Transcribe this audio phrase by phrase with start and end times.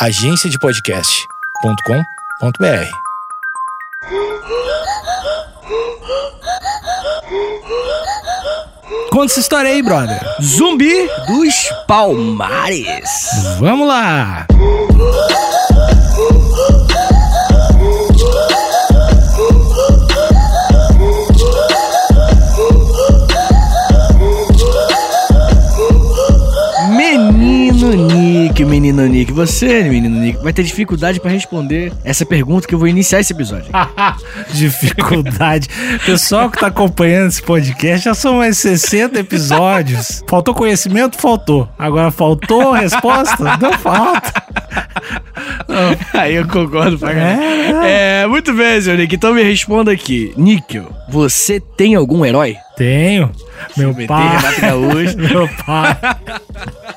[0.00, 2.90] agenciadepodcast.com.br.
[9.10, 10.18] Conta essa história aí, brother.
[10.42, 11.54] Zumbi dos
[11.86, 13.10] Palmares.
[13.58, 14.46] Vamos lá.
[28.70, 32.86] Menino Nick, você, menino Nick, vai ter dificuldade pra responder essa pergunta que eu vou
[32.86, 33.66] iniciar esse episódio.
[34.54, 35.68] Dificuldade.
[36.06, 40.22] Pessoal que tá acompanhando esse podcast, já são mais 60 episódios.
[40.28, 41.18] Faltou conhecimento?
[41.18, 41.68] Faltou.
[41.76, 43.58] Agora faltou resposta?
[43.60, 44.32] Não falta.
[46.14, 47.82] Aí eu concordo pra caralho.
[47.82, 49.16] É, muito bem, senhor Nick.
[49.16, 50.32] Então me responda aqui.
[50.36, 52.56] Níquel, você tem algum herói?
[52.76, 53.32] Tenho.
[53.76, 54.36] Meu pai.
[54.36, 55.18] Renato Gaúcho.
[55.18, 55.96] Meu pai.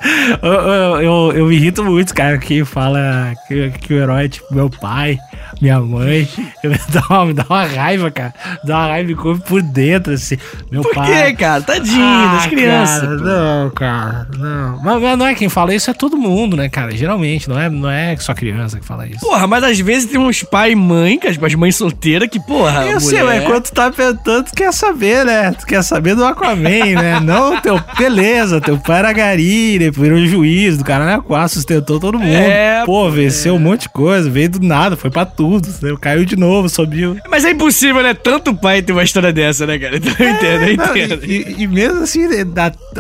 [0.42, 4.30] eu, eu, eu, eu me irrito muito, cara, que fala que, que o herói é
[4.30, 5.18] tipo meu pai,
[5.62, 6.28] minha mãe.
[6.64, 8.34] Eu, me, dá uma, me dá uma raiva, cara.
[8.64, 10.38] Dá uma raiva e come por dentro, assim.
[10.72, 11.28] Meu Por pai.
[11.32, 11.62] quê, cara?
[11.62, 13.00] Tadinho das Ah, crianças.
[13.02, 14.80] cara, não, cara, não.
[14.84, 16.92] Mas, mas não é quem fala isso, é todo mundo, né, cara?
[16.96, 19.20] Geralmente, não é, não é só criança que fala isso.
[19.20, 22.86] Porra, mas às vezes tem uns pai e mãe, que as mães solteiras, que, porra.
[22.86, 25.52] Eu sei, mulher- mas quando tu tá perguntando, tu quer saber, né?
[25.52, 26.60] Tu quer saber do Aquaman,
[26.96, 27.20] né?
[27.22, 27.80] Não, teu.
[27.98, 29.92] Beleza, teu pai era gari, né?
[29.92, 32.32] Virou juiz do cara na quatro, sustentou todo mundo.
[32.34, 35.68] É, pô, venceu um monte de coisa, veio do nada, foi pra tudo.
[35.68, 35.98] entendeu?
[35.98, 37.18] Caiu de novo, subiu.
[37.30, 38.14] Mas é impossível, né?
[38.14, 39.98] Tanto pai ter uma história dessa, né, cara?
[40.04, 41.26] Então eu entendo, eu Não, entendo.
[41.26, 42.44] e, e- mesmo assim, né,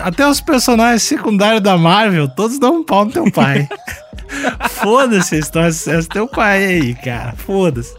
[0.02, 3.68] até os personagens secundários da Marvel, todos dão um pau no teu pai.
[4.70, 7.34] Foda-se a história sucesso teu pai aí, cara.
[7.38, 7.94] Foda-se.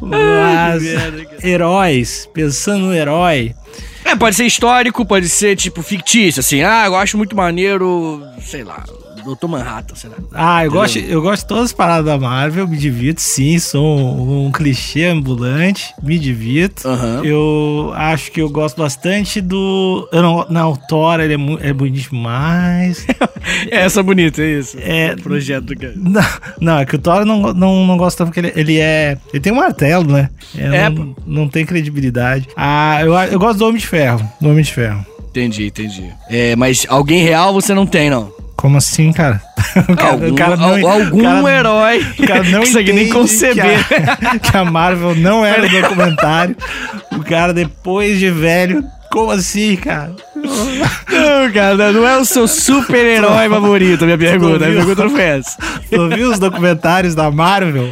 [0.00, 1.46] Mas, merda, cara.
[1.48, 3.54] heróis, pensando no herói.
[4.08, 6.62] É, pode ser histórico, pode ser, tipo, fictício, assim.
[6.62, 8.82] Ah, eu acho muito maneiro, sei lá,
[9.28, 10.16] Doutor Manhattan, sei lá.
[10.32, 13.84] Ah, eu gosto, eu gosto de todas as paradas da Marvel, me divirto, sim, sou
[13.98, 16.88] um, um clichê ambulante, me divirto.
[16.88, 17.20] Aham.
[17.24, 20.08] Eu acho que eu gosto bastante do.
[20.10, 23.06] Eu não, não, o Thor, ele é, mu- é bonito demais.
[23.70, 24.76] É, essa bonita, é isso.
[24.80, 25.14] É.
[25.14, 25.94] O projeto, cara.
[25.96, 26.22] não,
[26.60, 29.16] não, é que o Thor não, não, não gosto tanto porque ele, ele é.
[29.32, 30.28] Ele tem um martelo, né?
[30.56, 32.46] É, não, não tem credibilidade.
[32.56, 34.20] Ah, eu, eu gosto do Homem de Ferro.
[34.40, 35.04] Do Homem de Ferro.
[35.30, 36.10] Entendi, entendi.
[36.28, 38.30] É, mas alguém real você não tem, não.
[38.58, 39.40] Como assim, cara?
[39.88, 42.92] O cara- algum o cara não- al- algum o cara- herói O cara não consegue
[42.92, 43.84] nem conceber.
[43.86, 46.56] Que a, que a Marvel não era um documentário.
[47.12, 48.84] O cara, depois de velho.
[49.10, 50.12] Como assim, cara?
[50.36, 54.66] Não, cara, não é o seu super-herói favorito, minha pergunta.
[54.68, 55.56] Minha pergunta foi essa.
[55.90, 57.88] Tu viu os documentários da Marvel?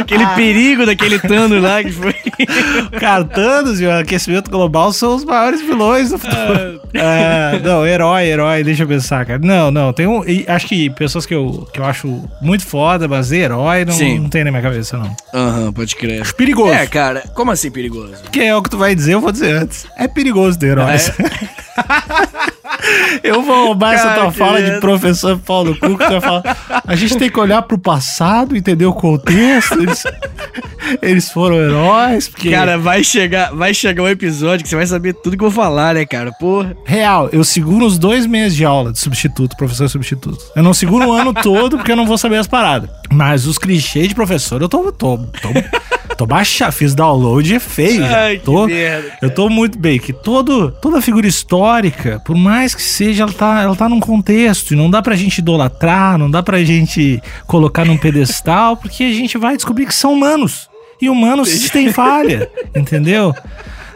[0.00, 2.14] Aquele perigo daquele Thanos lá que foi.
[2.98, 6.80] Cara, Thanos e o aquecimento global são os maiores vilões do futuro.
[6.92, 9.38] É, não, herói, herói, deixa eu pensar, cara.
[9.38, 10.22] Não, não, tem um.
[10.48, 14.44] Acho que pessoas que eu, que eu acho muito foda, mas herói não, não tem
[14.44, 15.14] na minha cabeça, não.
[15.32, 16.22] Aham, pode crer.
[16.22, 16.72] Acho perigoso.
[16.72, 18.22] É, cara, como assim perigoso?
[18.30, 19.86] Que é o que tu vai dizer, eu vou dizer antes.
[19.96, 21.10] É perigoso ter heróis.
[23.22, 26.82] eu vou roubar essa tua fala de professor Paulo Cu, que vai falar.
[26.86, 29.74] A gente tem que olhar pro passado, entender o contexto.
[29.80, 30.04] Eles,
[31.02, 32.50] eles foram heróis, porque.
[32.50, 35.64] Cara, vai chegar, vai chegar um episódio que você vai saber tudo que eu vou
[35.64, 36.32] falar, né, cara?
[36.32, 36.76] Porra.
[36.84, 40.38] Real, eu seguro os dois meses de aula de substituto, professor substituto.
[40.54, 42.90] Eu não seguro o ano todo porque eu não vou saber as paradas.
[43.10, 44.92] Mas os clichês de professor, eu tô.
[44.92, 45.48] tô, tô,
[46.16, 48.02] tô baixa, fiz download feio.
[48.06, 48.24] já.
[48.24, 52.82] Ai, tô, merda, eu tô muito bem, que todo, toda figura histórica, por mais que
[52.82, 54.72] seja, ela tá, ela tá num contexto.
[54.72, 59.12] E não dá pra gente idolatrar, não dá pra gente colocar num pedestal, porque a
[59.12, 60.68] gente vai descobrir que são humanos.
[61.00, 63.34] E humanos têm falha, entendeu?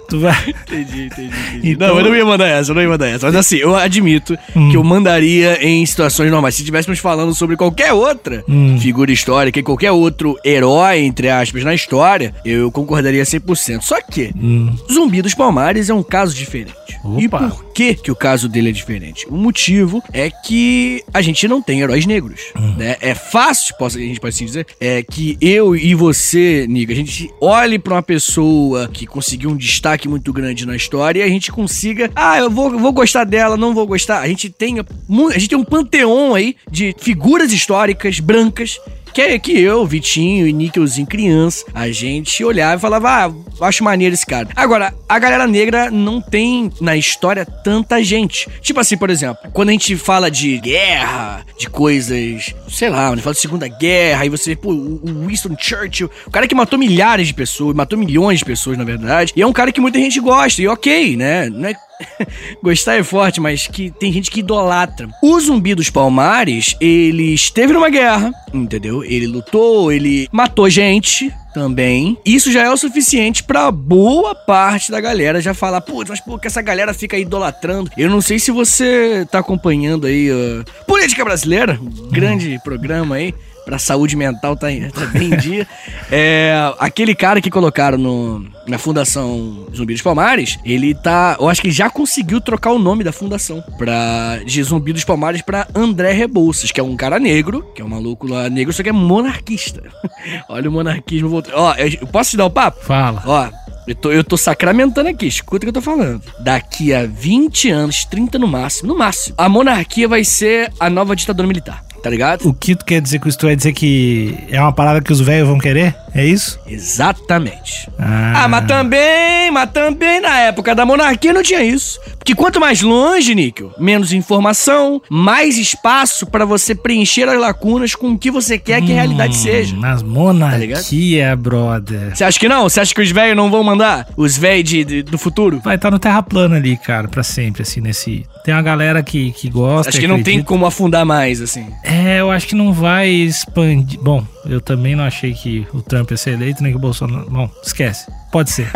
[0.09, 0.35] Tu vai.
[0.49, 1.71] Entendi, entendi, entendi.
[1.73, 3.27] Então- Não, eu não ia mandar essa, eu não ia mandar essa.
[3.27, 4.71] Mas assim, eu admito Hum.
[4.71, 6.55] que eu mandaria em situações normais.
[6.55, 8.79] Se estivéssemos falando sobre qualquer outra Hum.
[8.81, 13.83] figura histórica e qualquer outro herói, entre aspas, na história, eu concordaria 100%.
[13.85, 14.75] Só que Hum.
[14.91, 16.73] Zumbi dos Palmares é um caso diferente.
[17.19, 17.39] E Opa.
[17.51, 19.27] por que, que o caso dele é diferente?
[19.29, 22.41] O motivo é que a gente não tem heróis negros.
[22.57, 22.75] Hum.
[22.77, 22.97] Né?
[23.01, 26.97] É fácil, posso, a gente pode assim dizer, é que eu e você, Niga, a
[26.97, 31.28] gente olhe pra uma pessoa que conseguiu um destaque muito grande na história e a
[31.28, 32.10] gente consiga.
[32.15, 34.21] Ah, eu vou, vou gostar dela, não vou gostar.
[34.21, 38.78] A gente tem, a gente tem um panteão aí de figuras históricas brancas
[39.13, 43.84] que é que eu, Vitinho e Nickelzinho criança, a gente olhava e falava, ah, acho
[43.84, 44.49] maneiro esse cara.
[44.55, 48.49] Agora, a galera negra não tem na história tanta gente.
[48.60, 53.22] Tipo assim, por exemplo, quando a gente fala de guerra, de coisas, sei lá, quando
[53.22, 57.27] fala de Segunda Guerra, aí você, pô, o Winston Churchill, o cara que matou milhares
[57.27, 60.21] de pessoas, matou milhões de pessoas, na verdade, e é um cara que muita gente
[60.21, 61.49] gosta, e ok, né?
[61.49, 61.75] Não é
[62.62, 65.09] gostar é forte, mas que tem gente que idolatra.
[65.22, 69.04] O Zumbi dos Palmares, ele esteve numa guerra, entendeu?
[69.04, 72.16] Ele lutou, ele matou gente, também.
[72.24, 76.41] Isso já é o suficiente pra boa parte da galera já falar, putz, mas por
[76.41, 77.91] que essa galera fica idolatrando?
[77.97, 83.34] Eu não sei se você tá acompanhando aí uh, Política Brasileira, um grande programa aí
[83.65, 85.66] pra saúde mental tá, tá bem em dia.
[86.10, 91.36] É, aquele cara que colocaram no, na Fundação Zumbi dos Palmares, ele tá.
[91.41, 95.42] Eu acho que já conseguiu trocar o nome da fundação pra, de Zumbi dos Palmares
[95.42, 98.82] pra André Rebouças, que é um cara negro, que é um maluco lá negro, só
[98.82, 99.82] que é monarquista.
[100.48, 101.54] Olha o monarquismo voltando.
[101.56, 102.84] Ó, eu posso te dar o um papo?
[102.84, 103.22] Fala.
[103.26, 103.48] Ó,
[103.86, 106.22] eu tô, eu tô sacramentando aqui, escuta o que eu tô falando.
[106.41, 111.16] Daqui a 20 anos, 30 no máximo, no máximo, a monarquia vai ser a nova
[111.16, 112.48] ditadura militar tá ligado?
[112.48, 113.39] O que tu quer dizer com isso?
[113.39, 115.95] Tu vai dizer que é uma parada que os velhos vão querer?
[116.15, 116.59] É isso?
[116.66, 117.89] Exatamente.
[117.98, 118.45] Ah.
[118.45, 122.00] ah, mas também, mas também na época da monarquia não tinha isso.
[122.28, 128.10] Porque quanto mais longe, Níquel, menos informação, mais espaço para você preencher as lacunas com
[128.10, 129.75] o que você quer que a realidade hum, seja.
[129.75, 132.15] Nas monarquia, tá brother.
[132.15, 132.65] Você acha que não?
[132.65, 134.07] Você acha que os velhos não vão mandar?
[134.15, 135.59] Os velhos do futuro?
[135.65, 138.27] Vai estar tá no terra plana ali, cara, para sempre, assim, nesse...
[138.45, 139.89] Tem uma galera que, que gosta...
[139.89, 141.66] Acho que não tem como afundar mais, assim.
[141.83, 143.98] É, eu acho que não vai expandir...
[144.03, 147.27] Bom, eu também não achei que o Trump ia ser eleito, nem que o Bolsonaro.
[147.30, 148.07] Bom, esquece.
[148.30, 148.69] Pode ser.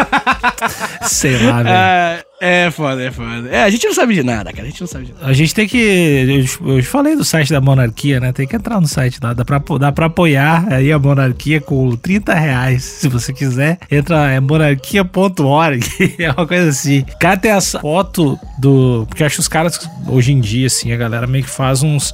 [1.02, 1.69] Sei lá, velho.
[1.69, 3.48] É, é foda, é foda.
[3.48, 4.64] É, a gente não sabe de nada, cara.
[4.64, 5.26] A gente não sabe de nada.
[5.26, 6.48] A gente tem que.
[6.60, 8.32] Eu, eu falei do site da monarquia, né?
[8.32, 9.32] Tem que entrar no site lá.
[9.32, 12.82] Dá pra, dá pra apoiar aí a monarquia com 30 reais.
[12.82, 13.78] Se você quiser.
[13.88, 15.86] Entra, é monarquia.org.
[16.18, 17.04] é uma coisa assim.
[17.20, 19.06] Cara, tem as foto do.
[19.08, 22.12] Porque acho que os caras, hoje em dia, assim, a galera meio que faz uns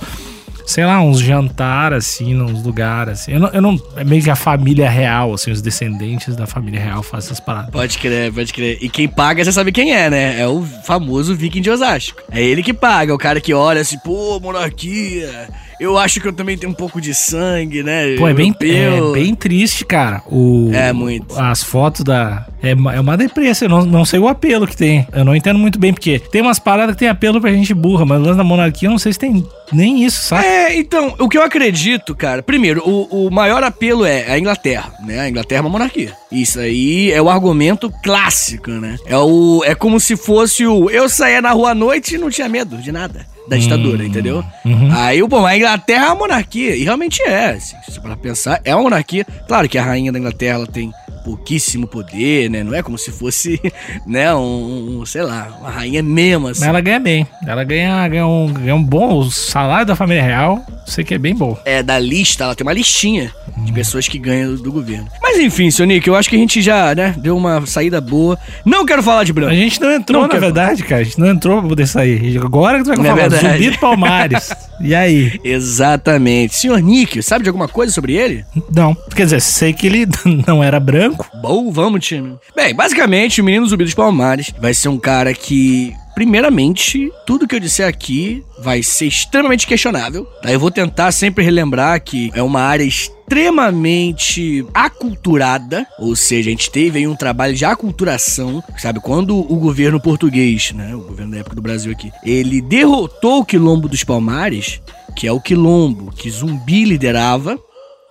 [0.68, 3.20] sei lá, uns jantar assim, nos lugares.
[3.20, 3.32] Assim.
[3.32, 3.80] Eu não, eu não.
[3.96, 7.70] É meio que a família real, assim, os descendentes da família real fazem essas paradas.
[7.70, 8.76] Pode crer, pode crer.
[8.78, 10.38] E quem paga, você sabe quem é, né?
[10.38, 12.20] É o famoso Viking de Osasco.
[12.30, 15.48] É ele que paga, o cara que olha assim, pô, monarquia
[15.80, 18.16] eu acho que eu também tenho um pouco de sangue, né?
[18.16, 20.22] Pô, é bem, é bem triste, cara.
[20.26, 21.38] O, é muito.
[21.38, 22.46] As fotos da.
[22.62, 25.06] É, é uma depressa, eu não, não sei o apelo que tem.
[25.12, 28.04] Eu não entendo muito bem, porque tem umas paradas que tem apelo pra gente burra,
[28.04, 30.44] mas lance da monarquia eu não sei se tem nem isso, sabe?
[30.46, 34.92] É, então, o que eu acredito, cara, primeiro, o, o maior apelo é a Inglaterra,
[35.04, 35.20] né?
[35.20, 36.12] A Inglaterra é uma monarquia.
[36.32, 38.96] Isso aí é o argumento clássico, né?
[39.06, 42.30] É, o, é como se fosse o eu saía na rua à noite e não
[42.30, 44.44] tinha medo de nada da ditadura, hum, entendeu?
[44.64, 44.88] Uhum.
[44.92, 48.60] Aí, bom, a Inglaterra é uma monarquia, e realmente é, assim, se você para pensar,
[48.64, 49.24] é uma monarquia.
[49.46, 50.92] Claro que a rainha da Inglaterra ela tem
[51.28, 52.64] pouquíssimo poder, né?
[52.64, 53.60] Não é como se fosse,
[54.06, 56.60] né, um, um sei lá, uma rainha mesmo, assim.
[56.60, 57.26] Mas ela ganha bem.
[57.46, 60.64] Ela ganha, ganha, um, ganha um bom salário da família real.
[60.86, 61.54] Sei que é bem bom.
[61.66, 63.64] É, da lista, ela tem uma listinha hum.
[63.66, 65.06] de pessoas que ganham do, do, governo.
[65.20, 68.38] Mas enfim, seu Nick, eu acho que a gente já, né, deu uma saída boa.
[68.64, 69.52] Não quero falar de branco.
[69.52, 71.02] A gente não entrou, não na verdade, cara.
[71.02, 72.38] A gente não entrou pra poder sair.
[72.42, 74.50] Agora que tu vai não é falar, é Zumbi Palmares.
[74.80, 75.38] e aí?
[75.44, 76.54] Exatamente.
[76.54, 78.46] Senhor Nick, sabe de alguma coisa sobre ele?
[78.74, 78.96] Não.
[79.14, 80.06] Quer dizer, sei que ele
[80.46, 82.36] não era branco Bom, vamos, time.
[82.54, 87.54] Bem, basicamente, o Menino Zumbi dos Palmares vai ser um cara que primeiramente, tudo que
[87.54, 90.24] eu disser aqui vai ser extremamente questionável.
[90.42, 90.50] Tá?
[90.50, 96.72] Eu vou tentar sempre relembrar que é uma área extremamente aculturada, ou seja, a gente
[96.72, 98.98] teve aí um trabalho de aculturação, sabe?
[98.98, 103.44] Quando o governo português, né, o governo da época do Brasil aqui, ele derrotou o
[103.44, 104.80] Quilombo dos Palmares,
[105.14, 107.56] que é o quilombo que Zumbi liderava,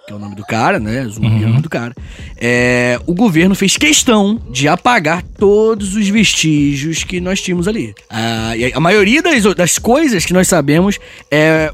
[0.07, 1.03] que é o nome do cara, né?
[1.03, 1.33] Zumbi uhum.
[1.33, 1.61] é o nome uhum.
[1.61, 1.93] do cara.
[2.37, 7.93] É, o governo fez questão de apagar todos os vestígios que nós tínhamos ali.
[8.09, 10.97] A, a maioria das, das coisas que nós sabemos
[11.29, 11.73] é.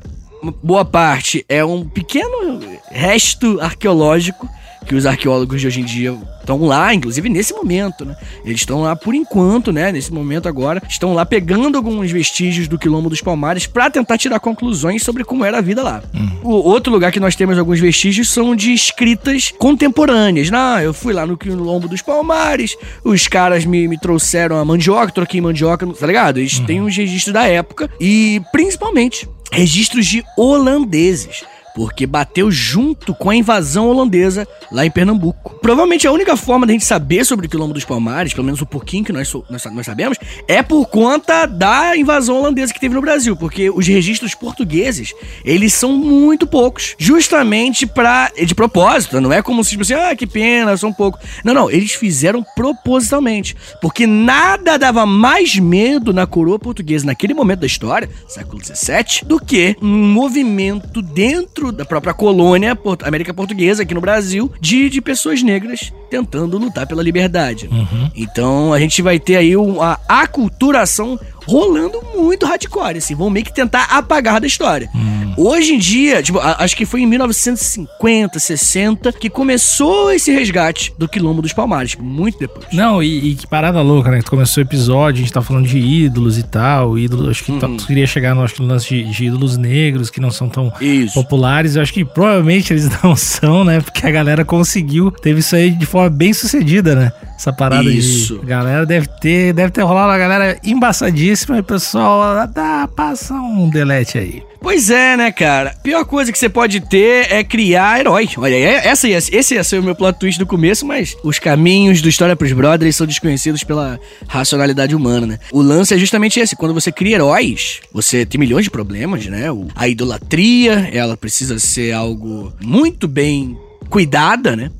[0.61, 2.59] Boa parte é um pequeno
[2.91, 4.49] resto arqueológico
[4.85, 8.15] que os arqueólogos de hoje em dia estão lá, inclusive nesse momento, né?
[8.43, 9.91] Eles estão lá por enquanto, né?
[9.91, 14.39] Nesse momento agora, estão lá pegando alguns vestígios do quilombo dos Palmares para tentar tirar
[14.39, 16.03] conclusões sobre como era a vida lá.
[16.13, 16.29] Hum.
[16.43, 20.49] O outro lugar que nós temos alguns vestígios são de escritas contemporâneas.
[20.49, 25.11] Não, eu fui lá no quilombo dos Palmares, os caras me, me trouxeram a mandioca,
[25.13, 26.37] troquei mandioca, tá ligado?
[26.37, 26.65] Eles hum.
[26.65, 31.43] têm os registros da época e principalmente registros de holandeses
[31.75, 35.59] porque bateu junto com a invasão holandesa lá em Pernambuco.
[35.61, 38.65] Provavelmente a única forma da gente saber sobre o Quilombo dos Palmares, pelo menos um
[38.65, 43.01] pouquinho que nós, nós, nós, sabemos, é por conta da invasão holandesa que teve no
[43.01, 45.13] Brasil, porque os registros portugueses,
[45.43, 50.15] eles são muito poucos, justamente para de propósito, não é como se tipo assim, ah,
[50.15, 51.21] que pena, são poucos.
[51.43, 57.59] Não, não, eles fizeram propositalmente, porque nada dava mais medo na coroa portuguesa naquele momento
[57.59, 63.83] da história, século XVII, do que um movimento dentro dentro da própria colônia América Portuguesa,
[63.83, 67.67] aqui no Brasil, de, de pessoas negras tentando lutar pela liberdade.
[67.71, 68.11] Uhum.
[68.15, 73.53] Então a gente vai ter aí uma aculturação rolando muito hardcore, assim, vão meio que
[73.53, 74.89] tentar apagar da história.
[74.95, 75.33] Hum.
[75.35, 81.07] Hoje em dia, tipo, acho que foi em 1950, 60 que começou esse resgate do
[81.07, 82.67] quilombo dos Palmares, tipo, muito depois.
[82.71, 84.19] Não, e, e que parada louca, né?
[84.19, 86.97] Que começou o episódio, a gente tá falando de ídolos e tal.
[86.97, 87.59] Ídolos, acho que Uhum.
[87.59, 90.47] tá- tu queria chegar no, acho no lance de, de ídolos negros que não são
[90.47, 91.13] tão Isso.
[91.15, 91.75] populares.
[91.75, 93.81] Eu acho que provavelmente eles não são, né?
[93.81, 97.11] Porque a galera conseguiu, teve isso aí de forma bem sucedida, né?
[97.43, 98.39] Essa parada Isso.
[98.39, 98.45] de.
[98.45, 103.69] Galera deve ter, deve ter rolado uma galera embaçadíssima e o pessoal dá, passa um
[103.69, 104.41] delete aí.
[104.61, 105.75] Pois é, né, cara?
[105.83, 108.29] Pior coisa que você pode ter é criar herói.
[108.37, 112.01] Olha, é- essa esse ia ser o meu plot twist do começo, mas os caminhos
[112.01, 115.39] do História pros Brothers são desconhecidos pela racionalidade humana, né?
[115.51, 116.55] O lance é justamente esse.
[116.55, 119.47] Quando você cria heróis, você tem milhões de problemas, né?
[119.75, 123.57] A idolatria, ela precisa ser algo muito bem
[123.89, 124.71] cuidada, né?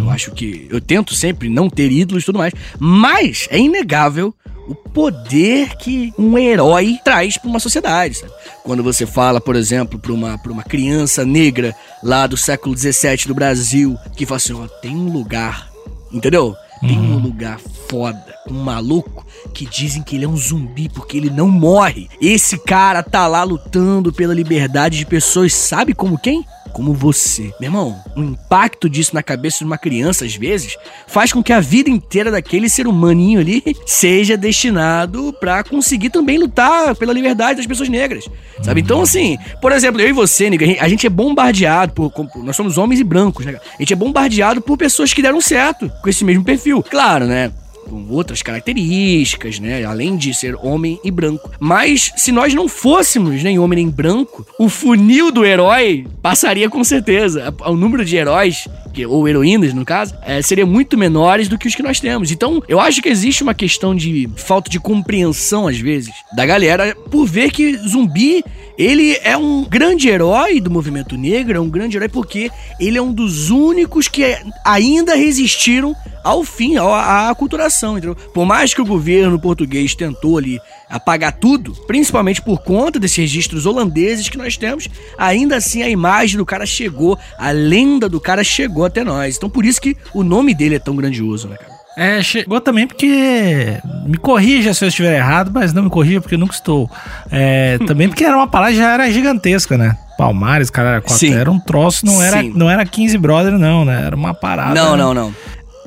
[0.00, 4.34] Eu acho que eu tento sempre não ter ídolos e tudo mais, mas é inegável
[4.66, 8.16] o poder que um herói traz para uma sociedade.
[8.18, 8.32] Sabe?
[8.62, 13.26] Quando você fala, por exemplo, para uma, pra uma criança negra lá do século XVII
[13.26, 15.70] do Brasil, que fala assim: ó, tem um lugar,
[16.12, 16.56] entendeu?
[16.80, 19.24] Tem um lugar foda, um maluco
[19.54, 22.08] que dizem que ele é um zumbi porque ele não morre.
[22.20, 26.44] Esse cara tá lá lutando pela liberdade de pessoas, sabe como quem?
[26.74, 27.44] Como você.
[27.60, 30.76] Meu irmão, o impacto disso na cabeça de uma criança, às vezes,
[31.06, 36.36] faz com que a vida inteira daquele ser humaninho ali seja destinado pra conseguir também
[36.36, 38.28] lutar pela liberdade das pessoas negras.
[38.60, 38.80] Sabe?
[38.80, 42.12] Então, assim, por exemplo, eu e você, nega, a gente- é bombardeado por.
[42.42, 43.56] nós somos homens e brancos, né?
[43.78, 46.82] A gente é bombardeado por pessoas que deram certo com esse mesmo perfil.
[46.82, 47.52] Claro, né?
[47.84, 49.84] Com outras características, né?
[49.84, 51.50] Além de ser homem e branco.
[51.60, 56.82] Mas se nós não fôssemos nem homem nem branco, o funil do herói passaria com
[56.82, 57.54] certeza.
[57.66, 58.68] O número de heróis,
[59.08, 62.30] ou heroínas no caso, é, seria muito menores do que os que nós temos.
[62.30, 66.96] Então, eu acho que existe uma questão de falta de compreensão, às vezes, da galera
[67.10, 68.44] por ver que zumbi
[68.76, 72.50] ele é um grande herói do movimento negro, é um grande herói porque
[72.80, 78.14] ele é um dos únicos que ainda resistiram ao fim, à aculturação, entendeu?
[78.14, 83.66] Por mais que o governo português tentou ali apagar tudo, principalmente por conta desses registros
[83.66, 84.88] holandeses que nós temos,
[85.18, 89.36] ainda assim a imagem do cara chegou, a lenda do cara chegou até nós.
[89.36, 91.73] Então por isso que o nome dele é tão grandioso, né, cara?
[91.96, 93.78] É, chegou também porque.
[94.06, 96.90] Me corrija se eu estiver errado, mas não me corrija porque eu nunca estou.
[97.30, 99.96] É, também porque era uma parada já era gigantesca, né?
[100.18, 102.52] Palmares, cara, era um troço, não era, Sim.
[102.54, 104.02] não era 15 brother, não, né?
[104.06, 104.74] Era uma parada.
[104.74, 105.34] Não, não, não.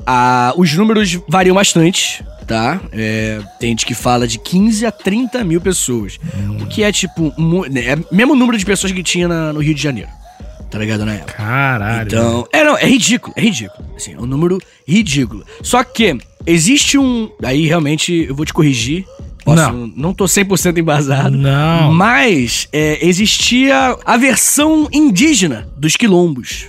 [0.06, 2.80] Ah, os números variam bastante, tá?
[2.92, 6.18] É, tem gente que fala de 15 a 30 mil pessoas.
[6.60, 7.32] O que é tipo.
[7.36, 10.08] mu- É o mesmo número de pessoas que tinha na- no Rio de Janeiro.
[10.70, 11.32] Tá ligado na época?
[11.32, 12.06] Caralho.
[12.06, 13.88] Então, é, não, é ridículo, é ridículo.
[13.96, 15.44] Assim, é um número ridículo.
[15.62, 17.30] Só que existe um.
[17.42, 19.06] Aí realmente eu vou te corrigir.
[19.44, 19.92] Posso, Não.
[19.96, 21.36] não tô 100% embasado.
[21.36, 21.92] Não.
[21.94, 26.66] Mas é, existia a versão indígena dos quilombos.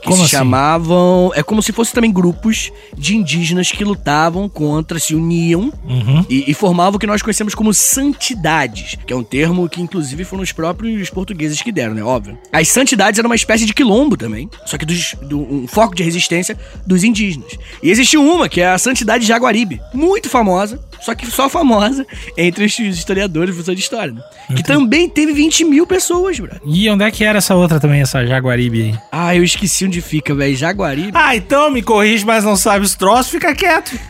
[0.00, 0.30] Que Como se assim?
[0.36, 1.30] chamavam.
[1.34, 6.24] É como se fossem também grupos de indígenas que lutavam contra, se uniam Uhum.
[6.28, 7.72] e, e formavam o que nós conhecemos como
[8.20, 12.02] santidades, que é um termo que inclusive foram os próprios portugueses que deram, né?
[12.02, 12.38] Óbvio.
[12.52, 16.02] As santidades eram uma espécie de quilombo também, só que dos, do, um foco de
[16.02, 17.52] resistência dos indígenas.
[17.82, 22.06] E existiu uma, que é a Santidade de Jaguaribe, muito famosa, só que só famosa
[22.36, 24.22] entre os historiadores, professores de história, né?
[24.54, 26.50] Que também teve 20 mil pessoas, bro.
[26.66, 28.98] E onde é que era essa outra também, essa Jaguaribe aí?
[29.10, 30.56] Ah, eu esqueci onde fica, velho.
[30.56, 31.12] Jaguaribe.
[31.14, 33.98] Ah, então me corrige, mas não sabe os troços, fica quieto.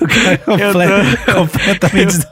[0.00, 2.28] O cara é comple- completamente des-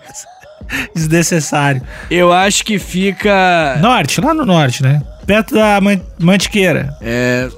[0.95, 1.81] desnecessário.
[2.11, 3.79] Eu acho que fica.
[3.81, 5.03] Norte, lá no norte, né?
[5.27, 6.95] Perto da Man- Mantiqueira.
[7.01, 7.49] É.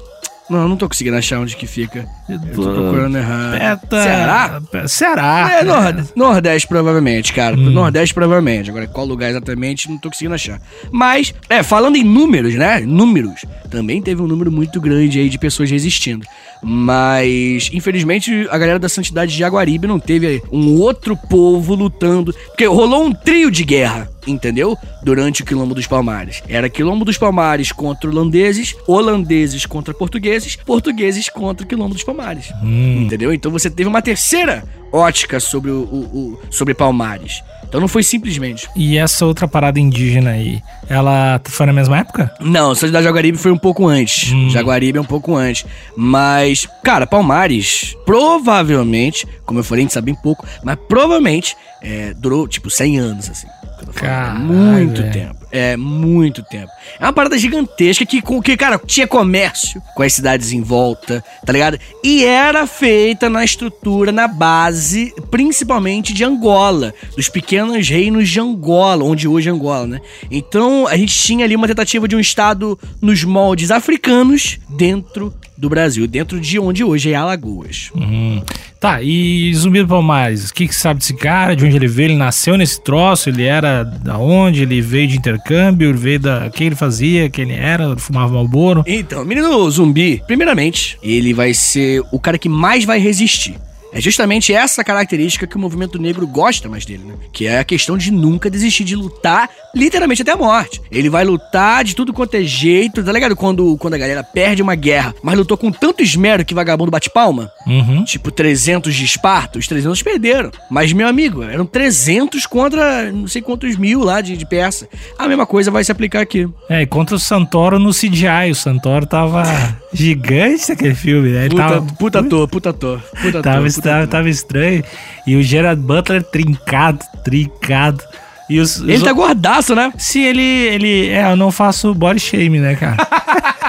[0.49, 2.07] Não, não tô conseguindo achar onde que fica.
[2.31, 3.59] Eu tô procurando errado.
[3.59, 3.97] Perto.
[3.97, 4.63] Ceará?
[4.87, 5.59] Ceará.
[5.61, 7.57] É, Nord Nordeste, provavelmente, cara.
[7.57, 7.71] Hum.
[7.71, 8.71] Nordeste, provavelmente.
[8.71, 10.61] Agora, qual lugar exatamente, não tô conseguindo achar.
[10.91, 12.81] Mas, é, falando em números, né?
[12.81, 13.45] Números.
[13.71, 16.27] Também teve um número muito grande aí de pessoas resistindo.
[16.63, 22.35] Mas, infelizmente, a galera da Santidade de Jaguaribe não teve um outro povo lutando.
[22.49, 24.77] Porque rolou um trio de guerra, entendeu?
[25.03, 26.43] Durante o Quilombo dos Palmares.
[26.49, 32.20] Era Quilombo dos Palmares contra holandeses, holandeses contra portugueses, portugueses contra Quilombo dos Palmares.
[32.63, 33.03] Hum.
[33.03, 33.33] Entendeu?
[33.33, 34.63] Então você teve uma terceira
[34.93, 37.43] ótica sobre, o, o- o- sobre Palmares.
[37.69, 38.69] Então não foi simplesmente.
[38.75, 42.35] E essa outra parada indígena aí, ela foi na mesma época?
[42.41, 44.33] Não, São da Jaguaribe foi um pouco antes.
[44.33, 44.51] Hum.
[44.51, 45.65] Jaguaribe é um pouco antes.
[45.97, 52.13] Mas, cara, Palmares, provavelmente, como eu falei, a gente sabe bem pouco, mas provavelmente é,
[52.15, 53.47] durou, tipo, 100 anos, assim.
[53.79, 55.13] Falando, Caralho, muito velho.
[55.13, 55.40] tempo.
[55.53, 56.71] É, muito tempo.
[56.99, 61.53] É uma parada gigantesca que, que, cara, tinha comércio com as cidades em volta, tá
[61.53, 61.79] ligado?
[62.05, 69.05] E era feita na estrutura, na base, principalmente de Angola, dos pequenos reinos de Angola,
[69.05, 70.01] onde hoje é Angola, né?
[70.31, 75.69] Então a gente tinha ali uma tentativa de um Estado nos moldes africanos dentro do
[75.69, 77.91] Brasil, dentro de onde hoje é Alagoas.
[77.95, 78.43] Hum.
[78.81, 81.55] Tá, e Zumbi do Palmares, o que, que sabe desse cara?
[81.55, 82.07] De onde ele veio?
[82.09, 83.29] Ele nasceu nesse troço?
[83.29, 84.63] Ele era da onde?
[84.63, 85.91] Ele veio de intercâmbio?
[85.91, 86.47] Ele veio da.
[86.47, 87.29] O que ele fazia?
[87.29, 87.95] Quem ele era?
[87.99, 88.83] Fumava Malboro?
[88.87, 93.57] Então, menino zumbi, primeiramente, ele vai ser o cara que mais vai resistir.
[93.93, 97.15] É justamente essa característica que o movimento negro gosta mais dele, né?
[97.33, 100.81] Que é a questão de nunca desistir de lutar, literalmente até a morte.
[100.91, 103.37] Ele vai lutar de tudo quanto é jeito, tá ligado?
[103.37, 107.11] Quando, quando a galera perde uma guerra, mas lutou com tanto esmero que vagabundo bate
[107.11, 107.51] palma.
[107.67, 108.05] Uhum.
[108.05, 110.51] Tipo, 300 de Esparta, os 300 perderam.
[110.71, 114.89] Mas, meu amigo, eram 300 contra não sei quantos mil lá de, de peça.
[115.19, 116.49] A mesma coisa vai se aplicar aqui.
[116.69, 118.51] É, e contra o Santoro no CGI.
[118.51, 119.43] O Santoro tava
[119.93, 121.47] gigante naquele filme, né?
[121.47, 123.01] Ele Puta, tava, puta ator, puta ator.
[123.23, 124.83] Puta tava, ator, tava, tava estranho.
[125.27, 128.03] E o Gerard Butler trincado, trincado.
[128.49, 129.93] E os, Ele os- tá gordaço, né?
[129.97, 131.09] Sim, ele, ele.
[131.11, 132.97] É, eu não faço body shame, né, cara?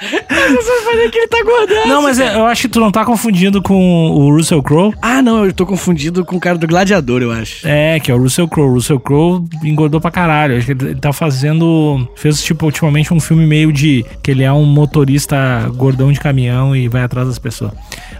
[0.00, 1.88] Você que ele tá gordaço.
[1.88, 4.94] não, mas é, eu acho que tu não tá confundindo com o Russell Crowe.
[5.00, 7.66] Ah, não, eu tô confundido com o cara do Gladiador, eu acho.
[7.66, 8.68] É, que é o Russell Crowe.
[8.70, 10.56] O Russell Crowe engordou pra caralho.
[10.56, 12.08] Acho que ele ele tá fazendo.
[12.16, 14.04] Fez, tipo, ultimamente um filme meio de.
[14.22, 17.72] Que ele é um motorista gordão de caminhão e vai atrás das pessoas.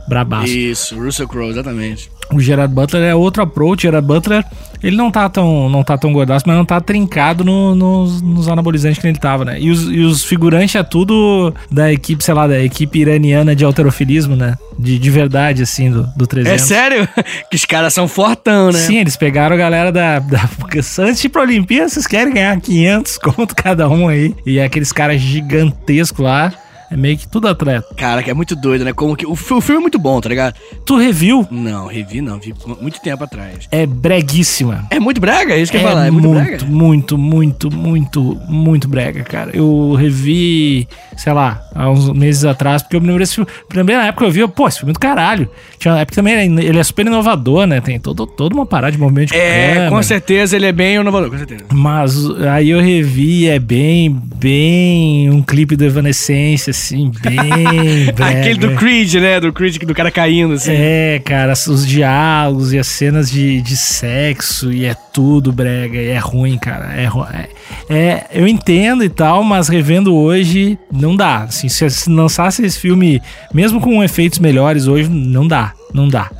[0.08, 0.49] Brabaço.
[0.49, 2.11] Isso, Russell Crowe, exatamente.
[2.32, 3.78] O Gerard Butler é outro approach.
[3.78, 4.44] O Gerard Butler,
[4.82, 8.49] ele não tá tão, não tá tão gordaço, mas não tá trincado no- nos, nos
[8.49, 9.58] anabolizantes que ele tava, né?
[9.58, 13.64] E os, e os figurantes é tudo da equipe, sei lá, da equipe iraniana de
[13.64, 14.56] alterofilismo, né?
[14.78, 16.62] De, de verdade, assim, do, do 300.
[16.62, 17.08] É sério?
[17.50, 18.78] que os caras são fortão, né?
[18.78, 20.49] Sim, eles pegaram a galera da, da.
[20.58, 24.35] porque Antes de ir pra Olimpíada, vocês querem ganhar 500 conto cada um aí.
[24.44, 26.52] E é aqueles caras gigantescos lá.
[26.90, 27.87] É meio que tudo atleta.
[27.97, 28.92] Cara, que é muito doido, né?
[28.92, 29.26] Como que.
[29.26, 30.54] O, o filme é muito bom, tá ligado?
[30.87, 31.47] Tu reviu?
[31.50, 33.68] Não, revi não, vi muito tempo atrás.
[33.71, 34.87] É breguíssima.
[34.90, 35.54] É muito brega?
[35.54, 36.64] É isso que eu é ia falar, é muito, muito, brega?
[36.66, 39.50] muito, muito, muito, muito brega, cara.
[39.54, 43.50] Eu revi, sei lá, há uns meses atrás, porque eu me lembro desse filme.
[43.68, 45.48] Primeira época eu vi, eu, pô, esse filme é do caralho.
[45.79, 47.81] Tinha, é porque também ele ele é super inovador, né?
[47.81, 49.90] Tem todo, toda uma parada de movimento de É, câmera.
[49.90, 51.64] com certeza ele é bem inovador, com certeza.
[51.72, 57.38] Mas aí eu revi, é bem, bem um clipe do Evanescence, assim, bem.
[58.18, 59.40] Aquele do Creed, né?
[59.40, 60.72] Do Creed, do cara caindo, assim.
[60.72, 66.08] É, cara, os diálogos e as cenas de, de sexo e é tudo brega e
[66.08, 66.92] é ruim, cara.
[66.94, 67.48] É, é,
[67.94, 71.44] é- eu entendo e tal, mas revendo hoje não dá.
[71.44, 73.20] Assim, se, se lançasse esse filme,
[73.52, 76.30] mesmo com efeitos melhores hoje, não dá, não dá.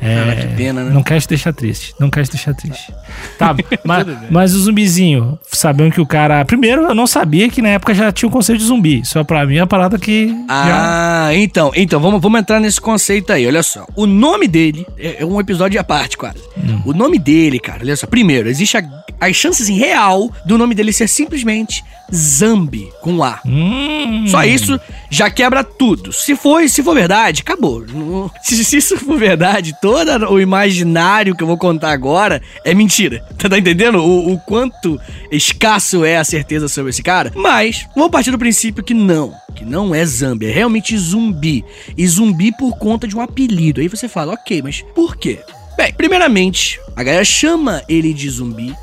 [0.00, 0.90] É, Ah, que pena, né?
[0.92, 1.94] Não quero te deixar triste.
[1.98, 2.92] Não quero te deixar triste.
[3.38, 3.54] Tá,
[3.84, 6.44] mas, mas o zumbizinho, sabendo que o cara.
[6.44, 9.04] Primeiro, eu não sabia que na época já tinha o conceito de zumbi.
[9.04, 10.28] Só pra mim é uma parada que.
[10.48, 11.26] já...
[11.28, 13.86] Ah, então, então, vamos, vamos entrar nesse conceito aí, olha só.
[13.96, 16.38] O nome dele é é um episódio à parte, quase.
[16.84, 18.06] O nome dele, cara, olha só.
[18.06, 21.82] Primeiro, existe a- as chances em real do nome dele ser simplesmente
[22.14, 23.40] Zambi, com A.
[23.44, 24.26] Hum.
[24.28, 24.78] Só isso
[25.10, 26.12] já quebra tudo.
[26.12, 27.84] Se for, se for verdade, acabou.
[28.42, 33.24] Se, se isso for verdade, todo o imaginário que eu vou contar agora é mentira.
[33.36, 34.98] Tá, tá entendendo o, o quanto
[35.30, 37.30] escasso é a certeza sobre esse cara?
[37.34, 39.34] Mas, vamos partir do princípio que não.
[39.54, 41.64] Que não é Zambi, é realmente zumbi.
[41.96, 43.80] E zumbi por conta de um apelido.
[43.80, 45.38] Aí você fala, ok, mas por quê?
[45.76, 48.74] Bem, primeiramente, a galera chama ele de zumbi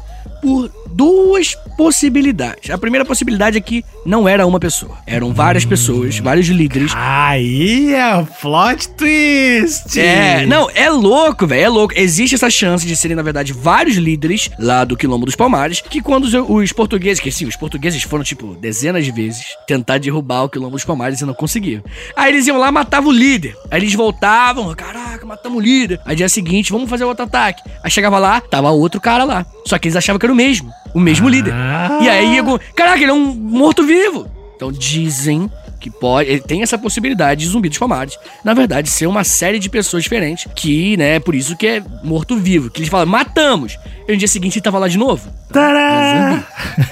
[0.43, 2.69] por duas possibilidades.
[2.69, 4.97] A primeira possibilidade é que não era uma pessoa.
[5.05, 6.91] Eram várias pessoas, vários líderes.
[6.95, 9.99] Aí é o plot twist!
[9.99, 11.93] É, não, é louco, velho, é louco.
[11.97, 16.01] Existe essa chance de serem, na verdade, vários líderes lá do Quilombo dos Palmares, que
[16.01, 20.43] quando os, os portugueses, que sim, os portugueses foram, tipo, dezenas de vezes tentar derrubar
[20.43, 21.83] o Quilombo dos Palmares e não conseguiam.
[22.15, 23.55] Aí eles iam lá, matavam o líder.
[23.69, 25.99] Aí eles voltavam, caraca, matamos o líder.
[26.05, 27.63] Aí dia seguinte, vamos fazer outro ataque.
[27.83, 29.45] Aí chegava lá, tava outro cara lá.
[29.65, 31.53] Só que eles achavam que era o mesmo, o mesmo líder.
[31.53, 31.99] Ah.
[32.01, 32.37] E aí,
[32.75, 34.27] caraca, ele é um morto-vivo.
[34.55, 39.05] Então dizem que pode, ele tem essa possibilidade de zumbi dos palmares, na verdade, ser
[39.05, 43.05] uma série de pessoas diferentes, que, né, por isso que é morto-vivo, que eles falam,
[43.05, 43.77] matamos.
[44.07, 45.29] E no dia seguinte ele tava lá de novo.
[45.51, 46.41] Tará!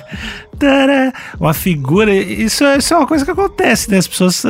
[0.59, 1.13] Tará!
[1.39, 2.13] Uma figura.
[2.13, 3.97] Isso, é- isso é uma coisa que acontece, né?
[3.97, 4.43] As pessoas.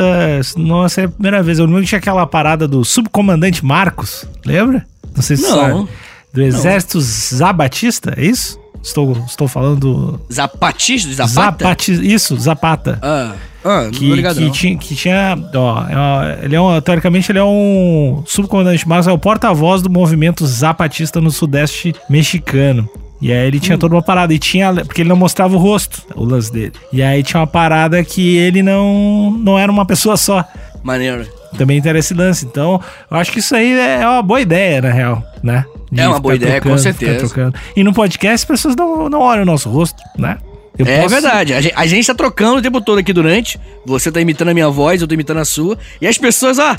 [0.57, 1.57] não essa é a primeira vez.
[1.59, 4.25] Eu lembro que tinha aquela parada do subcomandante Marcos.
[4.45, 4.85] Lembra?
[5.15, 5.49] Não sei se Não.
[5.55, 5.89] sabe.
[6.33, 8.59] Do exército Zabatista, é isso?
[8.83, 10.21] Estou, estou falando do.
[10.33, 11.63] Zapatista, do Zapata?
[11.65, 12.97] Zapati- Isso, Zapata.
[13.01, 14.51] Ah, ah, não Que, ligado que, não.
[14.51, 15.37] tinha, que tinha.
[15.53, 19.89] Ó, é ele é um, teoricamente, ele é um subcomandante Marcos, é o porta-voz do
[19.89, 22.89] movimento zapatista no sudeste mexicano.
[23.21, 24.33] E aí ele tinha toda uma parada.
[24.33, 24.73] E tinha.
[24.73, 26.73] Porque ele não mostrava o rosto, o lance dele.
[26.91, 30.43] E aí tinha uma parada que ele não, não era uma pessoa só.
[30.83, 31.27] Maneiro.
[31.55, 32.45] Também interessa esse lance.
[32.45, 35.65] Então, eu acho que isso aí é uma boa ideia, na real, né?
[35.91, 37.19] De É uma boa ideia, com ficar certeza.
[37.19, 37.55] trocando.
[37.75, 40.37] E no podcast as pessoas não, não olham o nosso rosto, né?
[40.77, 41.53] Eu é posso- verdade.
[41.53, 43.59] A gente, a gente tá trocando o tempo todo aqui durante.
[43.85, 45.77] Você tá imitando a minha voz, eu tô imitando a sua.
[45.99, 46.75] E as pessoas, ó,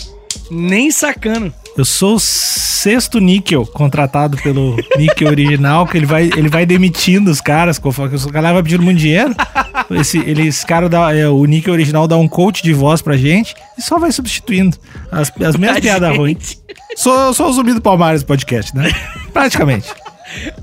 [0.51, 1.53] nem sacando.
[1.77, 7.31] Eu sou o sexto níquel contratado pelo níquel original, que ele vai, ele vai demitindo
[7.31, 9.35] os caras, conforme o cara vai pedindo muito dinheiro.
[9.91, 13.17] Esse, ele, esse cara dá, é, o níquel original dá um coach de voz pra
[13.17, 14.77] gente e só vai substituindo
[15.11, 16.63] as, as mesmas piadas ruins.
[16.97, 18.91] Sou, sou o zumbi do Palmares podcast, né?
[19.33, 19.89] Praticamente.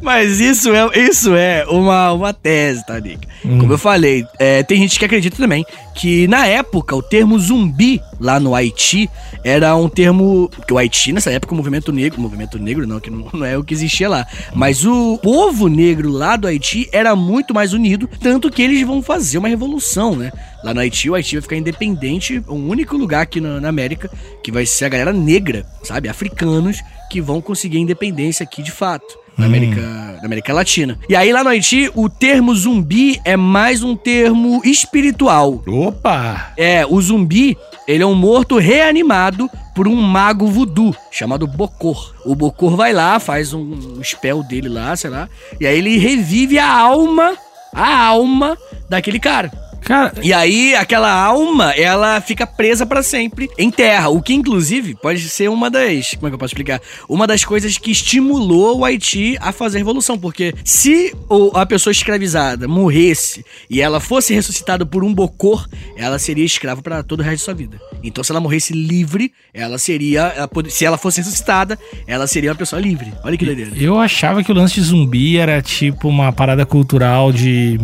[0.02, 3.28] Mas isso é, isso é uma, uma tese, tá, Nick?
[3.42, 8.02] Como eu falei, é, tem gente que acredita também que na época o termo zumbi
[8.20, 9.10] lá no Haiti
[9.44, 10.50] era um termo.
[10.56, 12.22] Porque o Haiti, nessa época, o movimento negro.
[12.22, 14.26] Movimento negro, não, que não, não é o que existia lá.
[14.54, 19.02] Mas o povo negro lá do Haiti era muito mais unido, tanto que eles vão
[19.02, 20.32] fazer uma revolução, né?
[20.64, 24.10] Lá no Haiti, o Haiti vai ficar independente, o único lugar aqui na, na América
[24.44, 26.10] que vai ser a galera negra, sabe?
[26.10, 31.00] Africanos que vão conseguir a independência aqui de fato na América, na América Latina.
[31.08, 35.64] E aí lá no Haiti, o termo zumbi é mais um termo espiritual.
[35.66, 36.52] Opa!
[36.58, 42.14] É, o zumbi, ele é um morto reanimado por um mago voodoo chamado Bokor.
[42.26, 43.62] O Bokor vai lá, faz um,
[43.98, 47.38] um spell dele lá, sei lá, e aí ele revive a alma,
[47.74, 48.58] a alma
[48.90, 49.69] daquele cara.
[49.82, 54.10] Cara, E aí, aquela alma, ela fica presa pra sempre em terra.
[54.10, 56.14] O que, inclusive, pode ser uma das.
[56.16, 56.80] Como é que eu posso explicar?
[57.08, 60.18] Uma das coisas que estimulou o Haiti a fazer a revolução.
[60.18, 61.14] Porque se
[61.54, 67.02] a pessoa escravizada morresse e ela fosse ressuscitada por um bocor, ela seria escrava pra
[67.04, 67.80] todo o resto de sua vida.
[68.04, 70.22] Então, se ela morresse livre, ela seria.
[70.36, 73.12] ela pode- se ela fosse ressuscitada, ela seria uma pessoa livre.
[73.24, 73.72] Olha que doideira.
[73.76, 77.78] eu achava que o lance de zumbi era tipo uma parada cultural de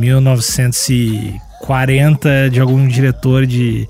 [1.69, 3.87] 1940 de algum diretor de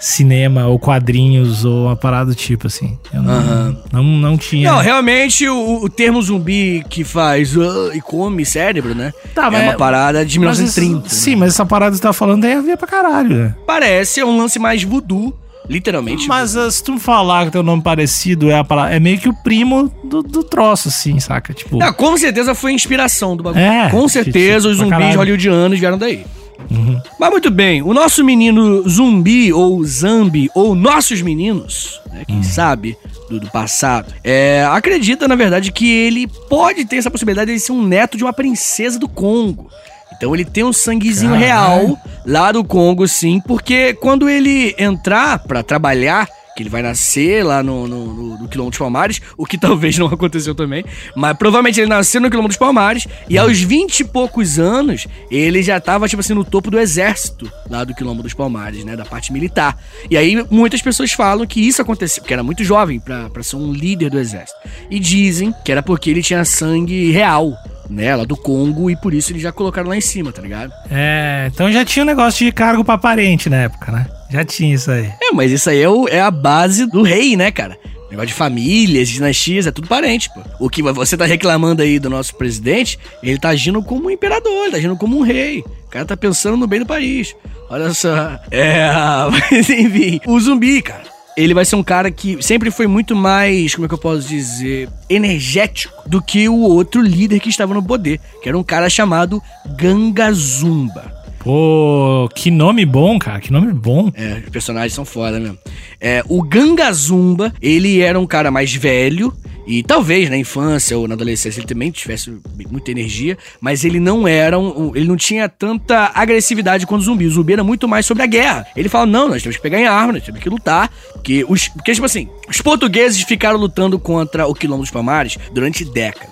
[0.00, 2.98] cinema ou quadrinhos ou uma parada do tipo assim.
[3.14, 3.76] Eu não, Aham.
[3.92, 4.72] não, não tinha.
[4.72, 9.12] Não, realmente o, o termo zumbi que faz "Ah", e come cérebro, né?
[9.34, 11.06] Tá, é mas- uma parada de Mas 1930.
[11.06, 11.36] isso- sim, né?
[11.36, 13.54] mas essa parada que você tá falando tem a ver pra caralho, né?
[13.64, 15.32] Parece é um lance mais voodoo,
[15.68, 16.26] literalmente.
[16.26, 19.28] Mas ah, se tu falar que teu nome parecido é a parada, é meio que
[19.28, 21.54] o primo do, do troço, assim, saca?
[21.54, 21.80] Tipo.
[21.80, 23.62] Ah, com certeza foi a inspiração do bagulho.
[23.62, 26.24] É, com certeza os pra zumbis hollywoodianos vieram daí.
[26.70, 27.00] Uhum.
[27.18, 32.96] Mas muito bem, o nosso menino zumbi ou zambi, ou nossos meninos, né, quem sabe,
[33.28, 37.72] do, do passado, é, acredita, na verdade, que ele pode ter essa possibilidade de ser
[37.72, 39.70] um neto de uma princesa do Congo.
[40.16, 41.86] Então ele tem um sanguezinho Caralho.
[41.86, 47.44] real lá do Congo, sim, porque quando ele entrar pra trabalhar, que ele vai nascer
[47.44, 50.84] lá no, no, no, no Quilombo dos Palmares, o que talvez não aconteceu também,
[51.16, 55.62] mas provavelmente ele nasceu no Quilombo dos Palmares, e aos 20 e poucos anos, ele
[55.62, 59.04] já tava, tipo assim, no topo do exército lá do Quilombo dos Palmares, né, da
[59.04, 59.78] parte militar.
[60.10, 63.72] E aí muitas pessoas falam que isso aconteceu, porque era muito jovem pra ser um
[63.72, 64.58] líder do exército.
[64.90, 67.56] E dizem que era porque ele tinha sangue real,
[67.90, 70.72] né, lá do Congo, e por isso eles já colocaram lá em cima, tá ligado?
[70.90, 74.06] É, então já tinha um negócio de cargo pra parente na época, né?
[74.30, 75.12] Já tinha isso aí.
[75.22, 77.76] É, mas isso aí é, o- é a base do rei, né, cara?
[78.10, 80.40] Negócio de famílias, dinastias, é tudo parente, pô.
[80.60, 84.64] O que você tá reclamando aí do nosso presidente, ele tá agindo como um imperador,
[84.64, 85.60] ele tá agindo como um rei.
[85.60, 87.34] O cara tá pensando no bem do país.
[87.70, 88.38] Olha só.
[88.50, 88.86] É,
[89.50, 90.20] mas enfim.
[90.26, 91.04] O zumbi, cara.
[91.36, 94.28] Ele vai ser um cara que sempre foi muito mais, como é que eu posso
[94.28, 98.90] dizer, energético do que o outro líder que estava no poder, que era um cara
[98.90, 99.42] chamado
[99.76, 101.22] Ganga Zumba.
[101.42, 103.40] Pô, que nome bom, cara.
[103.40, 104.12] Que nome bom.
[104.14, 105.58] É, os personagens são foda mesmo.
[106.00, 109.32] É, o Ganga Zumba, ele era um cara mais velho.
[109.66, 112.36] E talvez na infância ou na adolescência ele também tivesse
[112.70, 117.26] muita energia, mas ele não era um, ele não tinha tanta agressividade quanto o zumbi.
[117.26, 118.66] O zumbi era muito mais sobre a guerra.
[118.76, 121.68] Ele fala: "Não, nós temos que pegar em arma, nós temos que lutar", porque os
[121.68, 126.31] porque tipo assim, os portugueses ficaram lutando contra o Quilombo dos Palmares durante décadas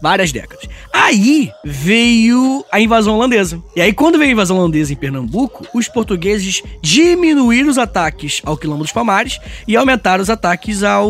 [0.00, 0.68] várias décadas.
[0.92, 3.62] Aí veio a invasão holandesa.
[3.76, 8.56] E aí, quando veio a invasão holandesa em Pernambuco, os portugueses diminuíram os ataques ao
[8.56, 11.08] Quilombo dos Palmares e aumentaram os ataques ao,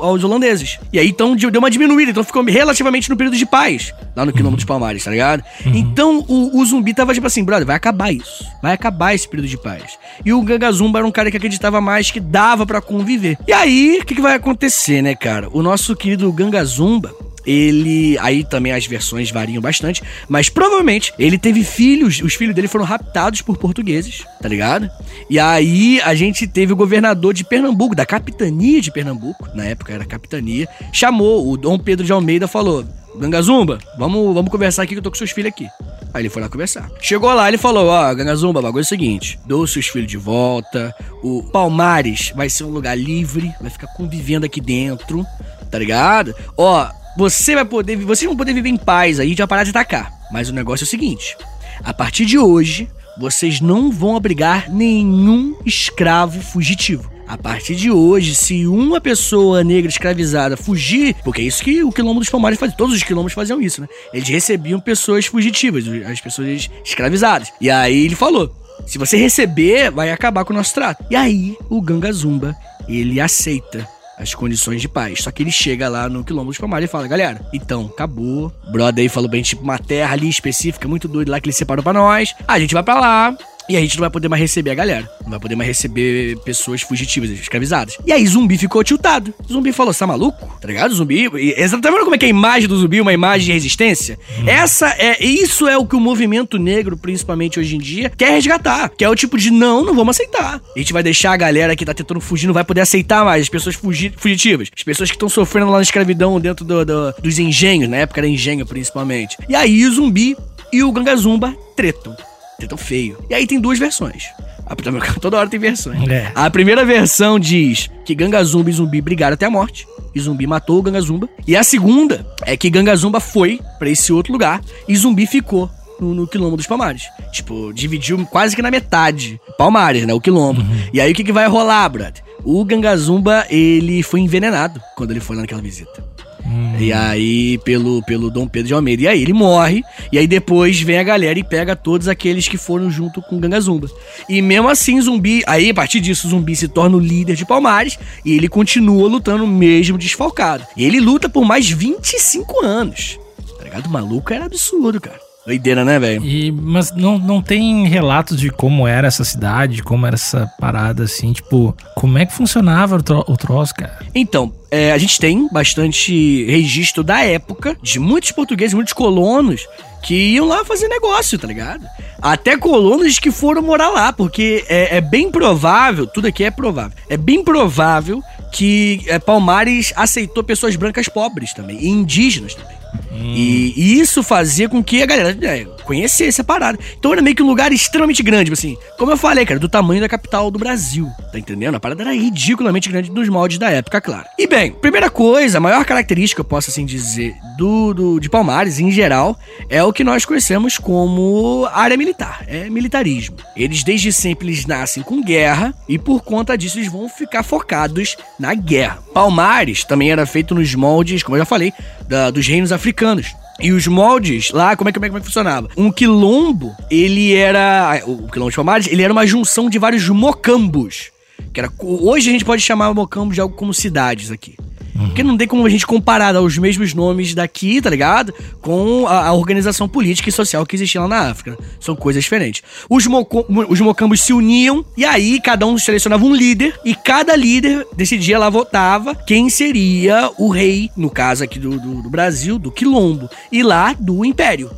[0.00, 0.78] aos holandeses.
[0.92, 2.10] E aí, então, deu uma diminuída.
[2.10, 5.44] Então, ficou relativamente no período de paz lá no Quilombo dos Palmares, tá ligado?
[5.66, 8.44] Então, o, o zumbi tava tipo assim, brother, vai acabar isso.
[8.62, 9.98] Vai acabar esse período de paz.
[10.24, 13.38] E o Ganga Zumba era um cara que acreditava mais que dava pra conviver.
[13.46, 15.48] E aí, o que, que vai acontecer, né, cara?
[15.52, 17.14] O nosso querido Ganga Zumba,
[17.46, 18.18] ele.
[18.18, 22.84] Aí também as versões variam bastante, mas provavelmente ele teve filhos, os filhos dele foram
[22.84, 24.90] raptados por portugueses, tá ligado?
[25.30, 29.92] E aí a gente teve o governador de Pernambuco, da capitania de Pernambuco, na época
[29.92, 32.84] era capitania, chamou o Dom Pedro de Almeida falou:
[33.18, 35.68] Gangazumba, vamos, vamos conversar aqui que eu tô com seus filhos aqui.
[36.12, 36.90] Aí ele foi lá conversar.
[37.00, 40.16] Chegou lá, ele falou: Ó, Gangazumba, o bagulho é o seguinte: dou seus filhos de
[40.16, 40.94] volta.
[41.22, 45.24] O Palmares vai ser um lugar livre, vai ficar convivendo aqui dentro,
[45.70, 46.34] tá ligado?
[46.56, 47.96] Ó, você vai poder.
[47.96, 50.12] Vocês vão poder viver em paz aí, já parar de atacar.
[50.30, 51.36] Mas o negócio é o seguinte:
[51.82, 57.10] a partir de hoje, vocês não vão abrigar nenhum escravo fugitivo.
[57.26, 61.90] A partir de hoje, se uma pessoa negra escravizada fugir, porque é isso que o
[61.90, 63.88] quilombo dos Palmares fazia, todos os quilombos faziam isso, né?
[64.14, 67.52] Eles recebiam pessoas fugitivas, as pessoas escravizadas.
[67.60, 68.54] E aí ele falou:
[68.86, 71.04] se você receber, vai acabar com o nosso trato.
[71.10, 72.54] E aí o Ganga Zumba,
[72.88, 75.22] ele aceita as condições de paz.
[75.22, 78.52] Só que ele chega lá no Quilombo dos Palmares e fala, galera, então, acabou.
[78.70, 81.82] Brother aí falou bem, tipo, uma terra ali específica, muito doido lá que ele separou
[81.82, 82.34] pra nós.
[82.48, 83.36] A gente vai pra lá,
[83.68, 85.10] e a gente não vai poder mais receber a galera.
[85.22, 87.98] Não vai poder mais receber pessoas fugitivas, escravizadas.
[88.06, 89.34] E aí Zumbi ficou tiltado.
[89.50, 90.58] Zumbi falou: você tá maluco?
[90.60, 90.94] Tá ligado?
[90.94, 91.30] Zumbi.
[91.56, 94.18] Exatamente tá vendo como é que é a imagem do zumbi, uma imagem de resistência?
[94.40, 94.48] Hum.
[94.48, 95.24] Essa é.
[95.24, 98.90] Isso é o que o movimento negro, principalmente hoje em dia, quer resgatar.
[98.90, 100.60] Que é o tipo de não, não vamos aceitar.
[100.74, 103.42] A gente vai deixar a galera que tá tentando fugir, não vai poder aceitar mais
[103.42, 104.68] as pessoas fugi fugitivas.
[104.76, 108.20] As pessoas que estão sofrendo lá na escravidão dentro do, do, dos engenhos, na época
[108.20, 109.36] era engenho principalmente.
[109.48, 110.36] E aí o zumbi
[110.72, 112.16] e o Gangazumba tretam.
[112.58, 113.18] Tretam feio.
[113.28, 114.24] E aí tem duas versões.
[115.20, 116.08] Toda hora tem versões.
[116.08, 116.30] É.
[116.34, 119.86] A primeira versão diz que Gangazumba e Zumbi brigaram até a morte.
[120.14, 121.28] E Zumbi matou o Gangazumba.
[121.46, 126.14] E a segunda é que Gangazumba foi para esse outro lugar e Zumbi ficou no,
[126.14, 127.04] no, quilombo dos Palmares.
[127.32, 129.40] Tipo, dividiu quase que na metade.
[129.58, 130.14] Palmares, né?
[130.14, 130.60] O quilombo.
[130.60, 130.88] Uhum.
[130.92, 132.22] E aí o que, que vai rolar, brother?
[132.44, 136.04] O Gangazumba, ele foi envenenado quando ele foi lá naquela visita.
[136.46, 136.76] Hum.
[136.78, 139.02] E aí, pelo, pelo Dom Pedro de Almeida.
[139.02, 139.82] E aí ele morre.
[140.12, 143.40] E aí depois vem a galera e pega todos aqueles que foram junto com o
[143.40, 143.88] Gangazumba.
[144.28, 145.42] E mesmo assim, Zumbi.
[145.46, 147.98] Aí, a partir disso, Zumbi se torna o líder de Palmares.
[148.24, 150.64] E ele continua lutando mesmo desfalcado.
[150.76, 153.18] E ele luta por mais 25 anos.
[153.58, 153.86] Tá ligado?
[153.86, 155.25] O maluco era absurdo, cara.
[155.46, 156.22] Doideira, né, velho?
[156.60, 161.32] Mas não, não tem relatos de como era essa cidade, como era essa parada, assim,
[161.32, 164.00] tipo, como é que funcionava o, tro o troço, cara?
[164.12, 169.68] Então, é, a gente tem bastante registro da época de muitos portugueses, muitos colonos
[170.02, 171.86] que iam lá fazer negócio, tá ligado?
[172.20, 176.96] Até colonos que foram morar lá, porque é, é bem provável, tudo aqui é provável,
[177.08, 178.20] é bem provável
[178.52, 182.75] que é, Palmares aceitou pessoas brancas pobres também, e indígenas também.
[183.12, 183.34] Hum.
[183.34, 186.78] E, e, isso fazia com que a galera é, conhecesse a parada.
[186.98, 188.76] Então era meio que um lugar extremamente grande, tipo assim.
[188.98, 191.08] Como eu falei, cara, do tamanho da capital do Brasil.
[191.32, 191.74] Tá entendendo?
[191.74, 194.26] A parada era ridiculamente grande dos moldes da época, claro.
[194.38, 198.78] E bem, primeira coisa, a maior característica, eu posso assim dizer, do, do de Palmares
[198.78, 199.38] em geral,
[199.68, 202.44] é o que nós conhecemos como área militar.
[202.46, 203.36] É militarismo.
[203.56, 208.16] Eles desde sempre eles nascem com guerra e por conta disso eles vão ficar focados
[208.38, 208.98] na guerra.
[209.12, 211.72] Palmares também era feito nos moldes, como eu já falei,
[212.08, 213.34] da, dos reinos africanos.
[213.58, 215.68] E os moldes lá, como é, é, como é que funcionava?
[215.76, 218.02] Um quilombo, ele era.
[218.06, 221.10] O quilombo de Palmares, ele era uma junção de vários mocambos.
[221.52, 224.56] Que era, hoje a gente pode chamar mocambos de algo como cidades aqui.
[224.98, 225.06] Uhum.
[225.06, 228.32] Porque não tem como a gente comparar os mesmos nomes daqui, tá ligado?
[228.60, 231.56] Com a, a, organização política e social que existia lá na África.
[231.78, 232.62] São coisas diferentes.
[232.88, 237.36] Os, moco, os mocambos se uniam e aí cada um selecionava um líder e cada
[237.36, 242.58] líder decidia lá votava quem seria o rei, no caso aqui do, do, do Brasil,
[242.58, 244.70] do Quilombo, e lá do Império.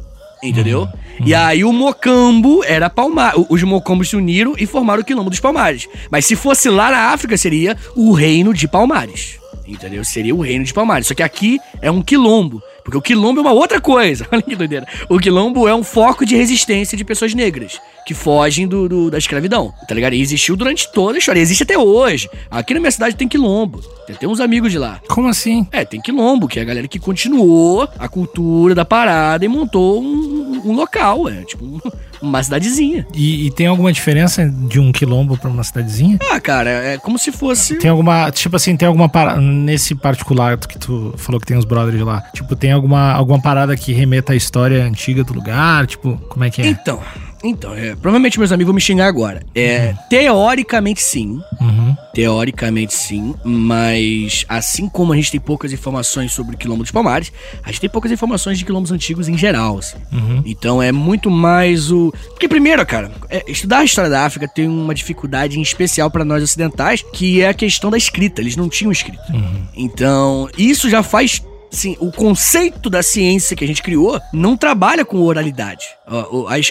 [0.42, 0.82] Entendeu?
[0.82, 1.26] Uhum.
[1.26, 3.34] E aí o Mocambo era Palmar.
[3.48, 5.88] Os Mocambos se uniram e formaram o Quilombo dos Palmares.
[6.10, 9.38] Mas se fosse lá na África, seria o Reino de Palmares.
[9.68, 10.02] Entendeu?
[10.02, 11.06] Seria o reino de Palmares.
[11.06, 12.62] Só que aqui é um quilombo.
[12.82, 14.26] Porque o quilombo é uma outra coisa.
[14.32, 14.86] Olha que doideira.
[15.10, 19.18] O quilombo é um foco de resistência de pessoas negras que fogem do, do, da
[19.18, 19.74] escravidão.
[19.86, 20.14] Tá ligado?
[20.14, 21.38] E existiu durante toda a história.
[21.38, 22.30] Existe até hoje.
[22.50, 23.82] Aqui na minha cidade tem quilombo.
[24.06, 25.02] Tem até uns amigos de lá.
[25.06, 25.66] Como assim?
[25.70, 30.02] É, tem quilombo, que é a galera que continuou a cultura da parada e montou
[30.02, 31.28] um, um local.
[31.28, 31.78] É tipo um
[32.20, 33.06] uma cidadezinha.
[33.14, 36.18] E, e, tem alguma diferença de um quilombo pra uma cidadezinha?
[36.30, 37.76] Ah, cara, é como se fosse.
[37.76, 38.30] Tem alguma.
[38.30, 39.40] Tipo assim, tem alguma parada.
[39.40, 42.20] Nesse particular que tu falou que tem os brothers lá.
[42.32, 45.86] Tipo, tem alguma, alguma parada que remeta à história antiga do lugar?
[45.86, 46.66] Tipo, como é que é?
[46.66, 47.00] Então.
[47.42, 49.42] Então, é, provavelmente meus amigos vão me xingar agora.
[49.54, 50.08] É, uhum.
[50.10, 51.40] Teoricamente sim.
[51.60, 51.96] Uhum.
[52.12, 53.34] Teoricamente sim.
[53.44, 58.12] Mas assim como a gente tem poucas informações sobre dos Palmares, a gente tem poucas
[58.12, 59.78] informações de quilombos antigos em geral.
[59.78, 59.96] Assim.
[60.12, 60.42] Uhum.
[60.44, 62.12] Então é muito mais o.
[62.30, 66.24] Porque, primeiro, cara, é, estudar a história da África tem uma dificuldade em especial para
[66.24, 68.40] nós ocidentais, que é a questão da escrita.
[68.40, 69.24] Eles não tinham escrita.
[69.32, 69.62] Uhum.
[69.74, 75.04] Então, isso já faz Sim, o conceito da ciência que a gente criou não trabalha
[75.04, 75.86] com oralidade.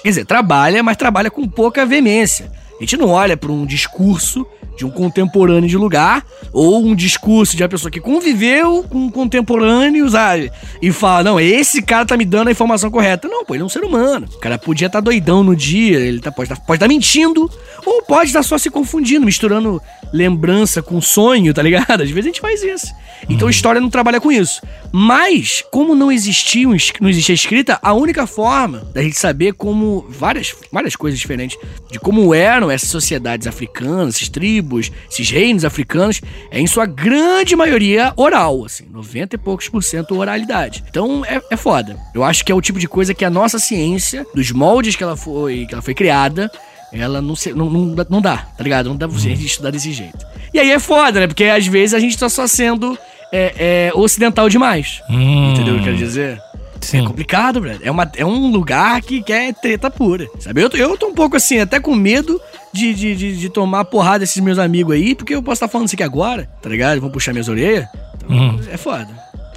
[0.01, 2.51] Quer dizer, trabalha, mas trabalha com pouca veemência.
[2.77, 4.45] A gente não olha para um discurso
[4.77, 9.09] de um contemporâneo de lugar, ou um discurso de uma pessoa que conviveu com um
[9.09, 10.51] contemporâneo, sabe?
[10.81, 13.27] E fala, não, esse cara tá me dando a informação correta.
[13.27, 14.27] Não, pô, ele é um ser humano.
[14.35, 16.87] O cara podia estar tá doidão no dia, ele tá, pode estar tá, pode tá
[16.87, 17.49] mentindo,
[17.85, 19.81] ou pode estar tá só se confundindo, misturando
[20.13, 22.03] lembrança com sonho, tá ligado?
[22.03, 22.93] Às vezes a gente faz isso.
[23.27, 24.61] Então a história não trabalha com isso.
[24.91, 26.67] Mas, como não existia,
[27.01, 31.57] não existia escrita, a única forma da gente saber como várias, várias coisas diferentes
[31.91, 37.55] de como eram essas sociedades africanas, essas tribos, esses reinos africanos, é em sua grande
[37.55, 40.83] maioria oral, assim, 90 e poucos por cento oralidade.
[40.89, 41.97] Então é, é foda.
[42.13, 45.03] Eu acho que é o tipo de coisa que a nossa ciência, dos moldes que
[45.03, 46.51] ela foi, que ela foi criada,
[46.91, 48.89] ela não, se, não, não, não dá, tá ligado?
[48.89, 50.25] Não dá pra gente estudar desse jeito.
[50.53, 51.27] E aí é foda, né?
[51.27, 52.97] Porque às vezes a gente tá só sendo
[53.31, 55.01] é, é ocidental demais.
[55.09, 55.51] Hum.
[55.51, 56.41] Entendeu o que eu quero dizer?
[56.81, 57.01] Sim.
[57.01, 57.79] É complicado, velho.
[57.83, 60.27] É, uma, é um lugar que quer treta pura.
[60.39, 60.61] Sabe?
[60.61, 62.39] Eu, eu tô um pouco assim, até com medo
[62.73, 65.71] de, de, de, de tomar porrada desses meus amigos aí, porque eu posso estar tá
[65.71, 67.01] falando isso aqui agora, tá ligado?
[67.01, 67.87] Vão puxar minhas orelhas.
[68.15, 68.59] Então, hum.
[68.69, 69.07] É foda.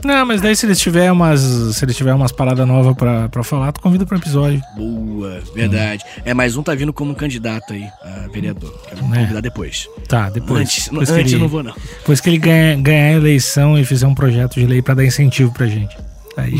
[0.04, 1.40] Não, mas daí se eles tiverem umas.
[1.40, 4.60] Se eles tiverem umas paradas novas pra, pra falar, tu convida pro episódio.
[4.76, 6.04] Boa, verdade.
[6.18, 6.22] Hum.
[6.24, 8.72] É, mais um tá vindo como candidato aí, a vereador.
[8.88, 9.18] Quero é.
[9.18, 9.88] convidar depois.
[10.08, 10.60] Tá, depois.
[10.60, 11.74] Antes, depois antes ele, não vou, não.
[11.98, 15.04] Depois que ele ganhar, ganhar a eleição e fizer um projeto de lei pra dar
[15.04, 15.96] incentivo pra gente.
[16.36, 16.54] Aí.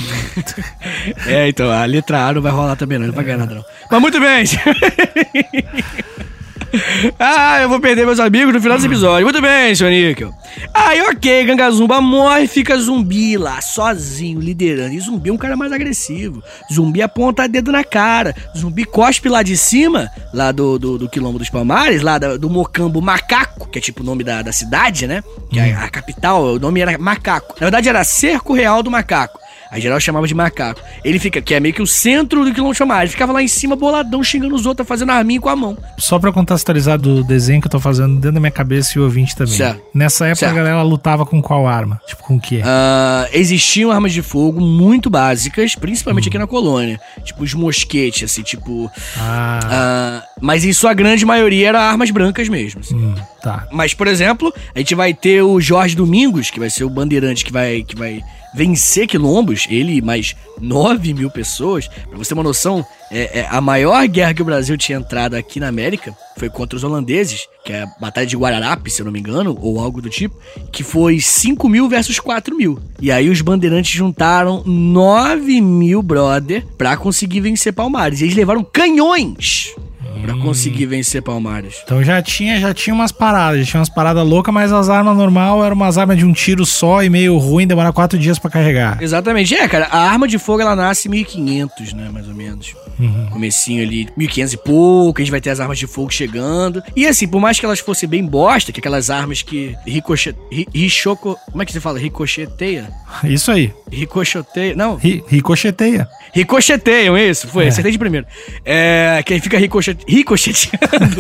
[1.27, 3.07] é, então, a letra A não vai rolar também, não.
[3.07, 3.65] Não vai ganhar nada, não.
[3.91, 4.45] Mas muito bem!
[7.19, 9.25] ah, eu vou perder meus amigos no final desse episódio.
[9.25, 10.33] Muito bem, senhor Níquel.
[10.73, 14.95] Aí, ok, Gangazumba morre e fica zumbi lá, sozinho, liderando.
[14.95, 16.43] E zumbi é um cara mais agressivo.
[16.73, 18.35] Zumbi aponta dedo na cara.
[18.57, 22.51] Zumbi cospe lá de cima, lá do, do, do Quilombo dos Palmares, lá do, do
[22.51, 25.23] Mocambo Macaco, que é tipo o nome da, da cidade, né?
[25.51, 27.55] Que é a, a capital, o nome era Macaco.
[27.55, 29.40] Na verdade, era Cerco Real do Macaco.
[29.71, 30.81] A geral chamava de macaco.
[31.05, 33.03] Ele fica, que é meio que o centro do quilombo chamar.
[33.03, 35.79] Ele ficava lá em cima, boladão, xingando os outros, fazendo arminho com a mão.
[35.99, 39.05] Só pra contextualizar do desenho que eu tô fazendo dentro da minha cabeça e o
[39.05, 39.55] ouvinte também.
[39.55, 39.83] Certo.
[39.95, 40.53] Nessa época certo.
[40.53, 42.01] a galera lutava com qual arma?
[42.07, 42.63] Tipo, com o quê?
[42.63, 46.31] Uh, existiam armas de fogo muito básicas, principalmente hum.
[46.31, 47.01] aqui na colônia.
[47.23, 48.91] Tipo, os mosquetes, assim, tipo.
[49.17, 50.25] Ah.
[50.27, 52.81] Uh, mas em sua grande maioria eram armas brancas mesmo.
[52.81, 52.97] Assim.
[52.97, 53.67] Hum, tá.
[53.71, 57.45] Mas, por exemplo, a gente vai ter o Jorge Domingos, que vai ser o bandeirante
[57.45, 57.83] que vai.
[57.83, 58.23] Que vai
[58.53, 61.89] vencer quilombos, ele e mais 9 mil pessoas.
[61.89, 65.35] Pra você ter uma noção, é, é, a maior guerra que o Brasil tinha entrado
[65.35, 69.05] aqui na América foi contra os holandeses, que é a Batalha de Guararape, se eu
[69.05, 70.35] não me engano, ou algo do tipo,
[70.73, 72.79] que foi 5 mil versus 4 mil.
[73.01, 78.21] E aí os bandeirantes juntaram 9 mil brother pra conseguir vencer Palmares.
[78.21, 79.75] E eles levaram canhões
[80.23, 80.41] para hum.
[80.41, 81.81] conseguir vencer Palmares.
[81.85, 85.17] Então já tinha, já tinha umas paradas, já tinha umas paradas loucas, mas as armas
[85.17, 88.51] normal eram umas armas de um tiro só e meio ruim, demora quatro dias para
[88.51, 89.03] carregar.
[89.03, 89.55] Exatamente.
[89.55, 92.75] É, cara, a arma de fogo ela nasce em 1500, né, mais ou menos.
[92.99, 93.29] Uhum.
[93.31, 96.83] Comecinho ali, 1500 e pouco, a gente vai ter as armas de fogo chegando.
[96.95, 100.37] E assim, por mais que elas fossem bem bosta, que aquelas armas que ricochet...
[100.75, 101.39] Richoco...
[101.51, 101.99] Como é que você fala?
[101.99, 102.91] Ricocheteia?
[103.25, 103.73] Isso aí.
[103.91, 104.75] Ricocheteia...
[104.75, 104.97] Não.
[104.97, 106.09] Ri ricocheteia.
[106.33, 107.49] Ricocheteiam, isso.
[107.49, 107.69] Foi, é.
[107.69, 108.27] acertei de primeiro.
[108.65, 109.99] É, que aí fica ricochet...
[110.07, 111.17] ricocheteando.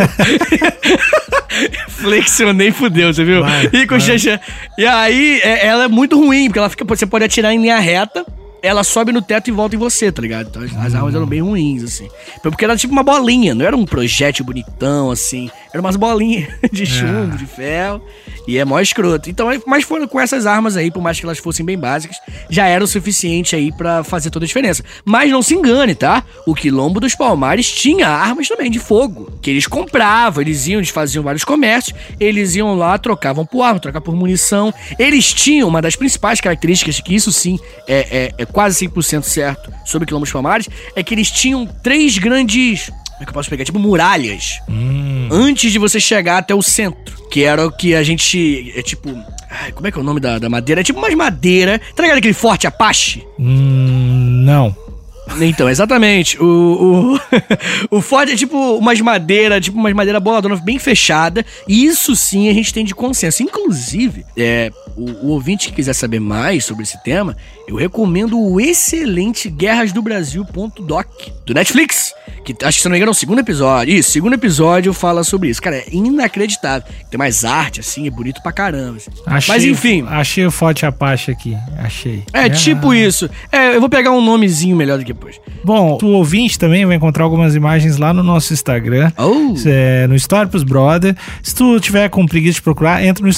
[1.88, 3.42] Flexionei fudeu, você viu?
[3.72, 4.40] Ricocheteando.
[4.78, 7.78] E aí, é, ela é muito ruim, porque ela fica, você pode atirar em linha
[7.78, 8.24] reta
[8.62, 10.48] ela sobe no teto e volta em você, tá ligado?
[10.48, 12.08] Então as, armas eram bem ruins, assim.
[12.42, 15.50] Porque era tipo uma bolinha, não era um projétil bonitão, assim.
[15.72, 17.36] Era umas bolinhas de chumbo, é.
[17.36, 18.02] de ferro.
[18.46, 19.30] E é mó escroto.
[19.30, 22.16] Então, mas foram com essas armas aí, por mais que elas fossem bem básicas,
[22.48, 24.82] já era o suficiente aí para fazer toda a diferença.
[25.04, 26.24] Mas não se engane, tá?
[26.46, 29.30] O Quilombo dos Palmares tinha armas também de fogo.
[29.40, 33.78] Que eles compravam, eles iam, eles faziam vários comércios, eles iam lá, trocavam por arma,
[33.78, 34.74] trocavam por munição.
[34.98, 39.72] Eles tinham uma das principais características, que isso sim é, é, é quase 100% certo
[39.84, 42.86] sobre quilombos palmares, é que eles tinham três grandes.
[42.86, 43.64] Como é que eu posso pegar?
[43.64, 44.60] Tipo muralhas.
[44.68, 45.28] Hum.
[45.30, 47.20] Antes de você chegar até o centro.
[47.30, 48.72] Que era o que a gente.
[48.74, 49.08] É tipo.
[49.50, 50.80] Ai, como é que é o nome da, da madeira?
[50.80, 51.80] É tipo umas madeira.
[51.94, 53.24] Tá ligado aquele forte Apache?
[53.38, 54.74] Hum, não.
[55.40, 56.42] Então, exatamente.
[56.42, 57.18] O,
[57.90, 61.44] o, o Ford é tipo umas madeira, tipo umas madeira boladona bem fechada.
[61.68, 63.42] E isso sim a gente tem de consenso.
[63.42, 67.36] Inclusive, é, o, o ouvinte que quiser saber mais sobre esse tema,
[67.70, 71.06] eu recomendo o excelente Guerras do Brasil.doc
[71.46, 72.12] do Netflix.
[72.44, 73.94] Que acho que se não me engano é o segundo episódio.
[73.94, 75.62] Isso, segundo episódio fala sobre isso.
[75.62, 76.88] Cara, é inacreditável.
[77.08, 78.96] Tem mais arte, assim, é bonito pra caramba.
[78.96, 79.10] Assim.
[79.24, 80.04] Achei, Mas enfim.
[80.08, 81.56] Achei o Forte Apache aqui.
[81.78, 82.24] Achei.
[82.32, 83.30] É, é, tipo isso.
[83.52, 85.40] É, eu vou pegar um nomezinho melhor do que depois.
[85.62, 89.12] Bom, o ouvinte também vai encontrar algumas imagens lá no nosso Instagram.
[89.16, 89.54] Oh.
[89.64, 91.14] É, no História pros Brother.
[91.42, 93.30] Se tu tiver com preguiça de procurar, entra no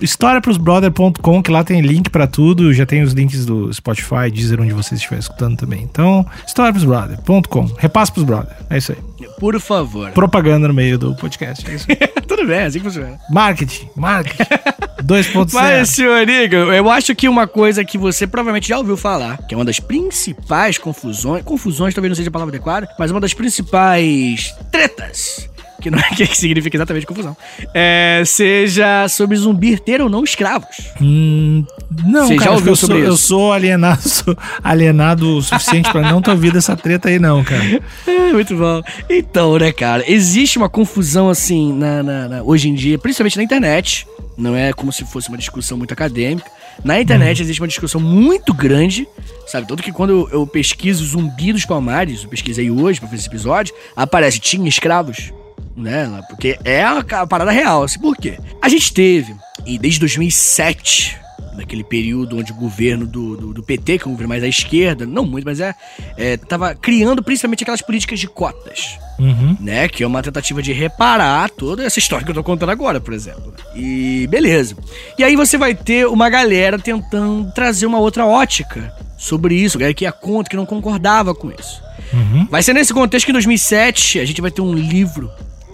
[0.00, 2.72] historiaprosbrother.com, que lá tem link pra tudo.
[2.72, 5.82] Já tem os links do Spotify, Deezer, onde você estiver escutando também.
[5.82, 7.64] Então, historiaprosbrother.com.
[7.78, 8.56] Repassa pros brother.
[8.70, 8.98] É isso aí.
[9.38, 10.10] Por favor.
[10.12, 11.68] Propaganda no meio do podcast.
[11.70, 11.96] É isso aí.
[12.26, 13.18] Tudo bem, é assim que funciona.
[13.30, 14.42] Marketing, marketing.
[15.02, 15.52] 2.0.
[15.52, 19.54] Mas, senhor Niga, eu acho que uma coisa que você provavelmente já ouviu falar, que
[19.54, 23.34] é uma das principais confusões, confusões talvez não seja a palavra adequada, mas uma das
[23.34, 25.48] principais tretas
[25.82, 27.36] que não é que significa exatamente confusão,
[27.74, 30.68] é, seja sobre zumbi ter ou não escravos.
[31.00, 31.64] Hum,
[32.04, 33.26] não, Você cara, já ouviu eu, sobre sou, eu isso?
[33.26, 37.62] sou alienado, sou alienado o suficiente pra não ter ouvido essa treta aí, não, cara.
[38.06, 38.80] É, muito bom.
[39.10, 43.42] Então, né, cara, existe uma confusão assim na, na- na- hoje em dia, principalmente na
[43.42, 44.06] internet.
[44.38, 46.50] Não é como se fosse uma discussão muito acadêmica.
[46.82, 49.06] Na internet existe uma discussão muito grande,
[49.46, 49.66] sabe?
[49.68, 53.28] Tanto que quando eu, eu pesquiso Zumbi dos Palmares, eu pesquisei hoje pra fazer esse
[53.28, 55.30] episódio, aparece tinha escravos,
[55.76, 56.22] né?
[56.28, 57.82] Porque é a, parada real.
[57.82, 58.38] Assim, por quê?
[58.60, 59.34] A gente teve,
[59.66, 61.18] e desde 2007,
[61.54, 64.48] naquele período onde o governo do, do, do PT, que é um governo mais à
[64.48, 65.74] esquerda, não muito, mas é,
[66.16, 69.56] é, tava criando principalmente aquelas políticas de cotas Uhum.
[69.60, 69.88] né?
[69.88, 73.14] Que é uma tentativa de reparar toda essa história que eu tô contando agora, por
[73.14, 73.54] exemplo.
[73.74, 74.76] E beleza.
[75.16, 79.94] E aí você vai ter uma galera tentando trazer uma outra ótica sobre isso, galera
[79.94, 81.80] que ia contra, que não concordava com isso.
[82.12, 82.46] Uhum.
[82.50, 85.30] Vai ser nesse contexto que em 2007 a gente vai ter um livro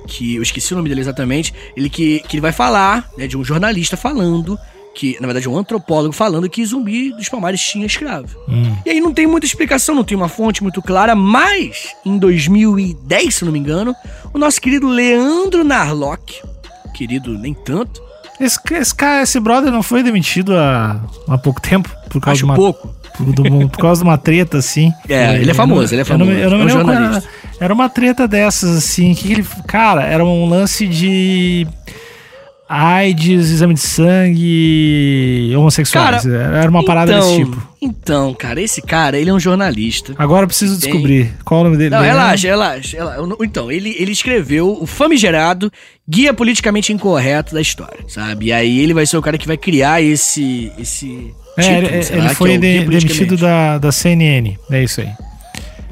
[0.08, 3.36] que eu esqueci o nome dele exatamente, ele que, que ele vai falar, né, de
[3.36, 4.58] um jornalista falando
[4.94, 8.36] que, na verdade, um antropólogo falando que Zumbi dos Palmares tinha escravo.
[8.48, 8.74] Hum.
[8.84, 13.34] E aí não tem muita explicação, não tem uma fonte muito clara, mas em 2010,
[13.34, 13.94] se não me engano,
[14.34, 16.40] o nosso querido Leandro Narlock,
[16.94, 18.02] querido nem tanto,
[18.40, 22.38] Esse, esse cara, esse brother não foi demitido há, há pouco tempo por causa, acho
[22.38, 22.92] de uma, pouco.
[23.16, 24.92] por, do- por causa de uma treta, assim.
[25.08, 26.70] É, ele é famoso, não- ele é eu não famoso, Eu não, é um era,
[26.70, 27.30] jornalista.
[27.60, 29.14] Era uma treta dessas, assim.
[29.14, 31.66] Que ele, cara, era um lance de.
[32.70, 36.26] AIDS, exame de sangue, homossexuais.
[36.26, 37.68] era uma parada então, desse tipo.
[37.80, 40.12] Então, cara, esse cara, ele é um jornalista.
[40.18, 40.90] Agora eu preciso Tem.
[40.90, 41.90] descobrir qual é o nome dele.
[41.90, 42.18] Não, Leandro?
[42.20, 43.36] relaxa, relaxa, relaxa.
[43.42, 45.72] Então, ele, ele escreveu o famigerado
[46.06, 48.46] Guia Politicamente Incorreto da História, sabe?
[48.46, 50.70] E aí ele vai ser o cara que vai criar esse.
[50.78, 54.58] esse É, título, ele, ele lá, foi é de- demitido da, da CNN.
[54.70, 55.08] É isso aí.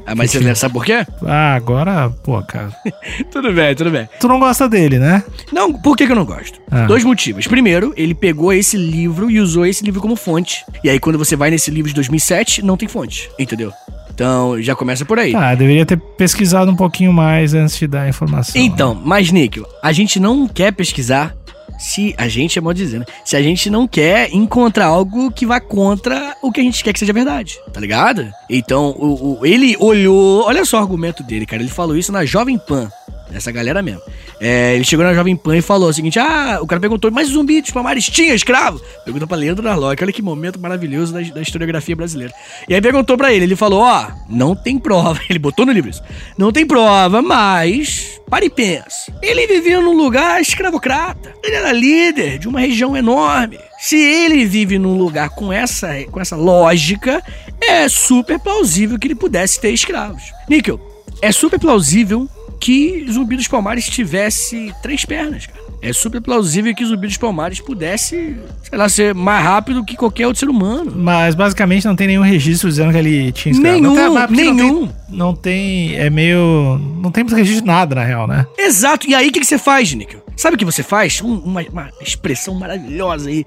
[0.07, 1.05] Ah, mas você sabe por quê?
[1.25, 2.71] Ah, agora, pô, cara.
[3.29, 4.07] tudo bem, tudo bem.
[4.17, 5.21] Tu não gosta dele, né?
[5.51, 6.61] Não, por que, que eu não gosto?
[6.71, 6.85] Ah.
[6.85, 7.45] Dois motivos.
[7.45, 10.63] Primeiro, ele pegou esse livro e usou esse livro como fonte.
[10.81, 13.73] E aí, quando você vai nesse livro de 2007, não tem fonte, entendeu?
[14.09, 15.35] Então, já começa por aí.
[15.35, 18.59] Ah, deveria ter pesquisado um pouquinho mais antes de dar a informação.
[18.59, 21.35] Então, mas, Níquel, a gente não quer pesquisar
[21.77, 25.59] se a gente, é mal dizendo, se a gente não quer encontrar algo que vá
[25.59, 28.31] contra o que a gente quer que seja verdade, tá ligado?
[28.49, 32.25] Então, o, o- ele olhou, olha só o argumento dele, cara, ele falou isso na
[32.25, 32.91] Jovem Pan,
[33.33, 34.01] essa galera mesmo.
[34.39, 37.29] É, ele chegou na Jovem Pan e falou o seguinte: Ah, o cara perguntou, mas
[37.29, 38.81] zumbi dos Palmares tinha escravo?
[39.03, 42.33] Perguntou pra Leandro Narlock, olha que momento maravilhoso da, da historiografia brasileira.
[42.67, 45.19] E aí perguntou pra ele, ele falou: Ó, não tem prova.
[45.29, 46.01] Ele botou no livro isso.
[46.37, 48.19] Não tem prova, mas.
[48.29, 49.11] Para e pensa.
[49.21, 51.33] Ele vivia num lugar escravocrata.
[51.43, 53.59] Ele era líder de uma região enorme.
[53.79, 57.23] Se ele vive num lugar com essa, com essa lógica,
[57.61, 60.33] é super plausível que ele pudesse ter escravos.
[60.49, 60.79] Níquel,
[61.21, 62.27] é super plausível
[62.59, 65.67] que Zumbi dos Palmares tivesse três pernas, cara.
[65.79, 70.25] É super plausível que Zumbi dos Palmares pudesse, sei lá, ser mais rápido que qualquer
[70.25, 70.91] outro ser humano.
[70.95, 73.75] Mas basicamente não tem nenhum registro dizendo que ele tinha escravo.
[73.79, 74.79] Nenhum, Não tem- nenhum.
[74.81, 76.79] Não tem, não tem- É meio.
[77.01, 78.45] Não tem registro de nada, na real, né?
[78.57, 79.07] Exato.
[79.07, 80.25] E aí, o que, que você faz, Níquel?
[80.35, 81.21] Sabe o que você faz?
[81.21, 83.45] Um- uma, uma expressão maravilhosa aí,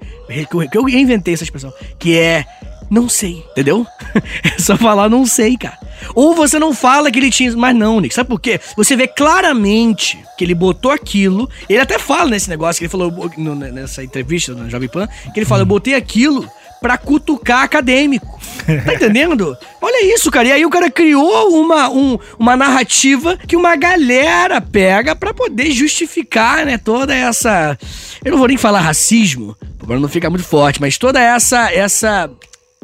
[0.71, 2.45] que eu inventei essa expressão, que é
[2.91, 3.87] não sei, entendeu?
[4.43, 5.77] É só falar não sei, cara.
[6.13, 8.13] Ou você não fala que ele tinha, mas não, Nick.
[8.13, 8.59] Sabe por quê?
[8.75, 11.49] Você vê claramente que ele botou aquilo.
[11.69, 15.39] Ele até fala nesse negócio que ele falou no- nessa entrevista na Jovem Pan, que
[15.39, 16.47] ele fala, eu botei aquilo
[16.81, 18.39] pra cutucar acadêmico.
[18.85, 19.55] Tá entendendo?
[19.81, 20.47] Olha isso, cara.
[20.47, 25.71] E aí o cara criou uma, um- uma narrativa que uma galera pega pra poder
[25.71, 27.77] justificar, né, toda essa.
[28.23, 31.71] Eu não vou nem falar racismo, pra não ficar muito forte, mas toda essa.
[31.71, 32.29] essa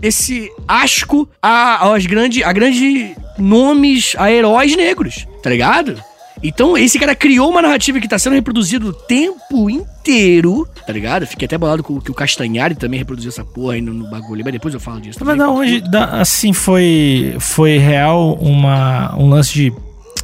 [0.08, 5.96] esse asco a, aos grandes a grandes nomes, a heróis negros, tá ligado?
[6.44, 11.26] Então, esse cara criou uma narrativa que tá sendo reproduzida o tempo inteiro, tá ligado?
[11.26, 14.44] Fiquei até bolado com que o Castanhari também reproduziu essa porra aí no, no bagulho,
[14.44, 15.18] mas depois eu falo disso.
[15.26, 19.74] Mas onde, da- assim, foi, foi real uma, um lance de.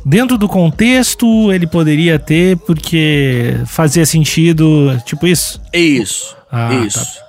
[0.06, 5.60] Dentro do contexto, ele poderia ter, porque fazia sentido, tipo isso?
[5.72, 6.36] É isso.
[6.52, 7.00] Ah, isso.
[7.00, 7.23] Tá.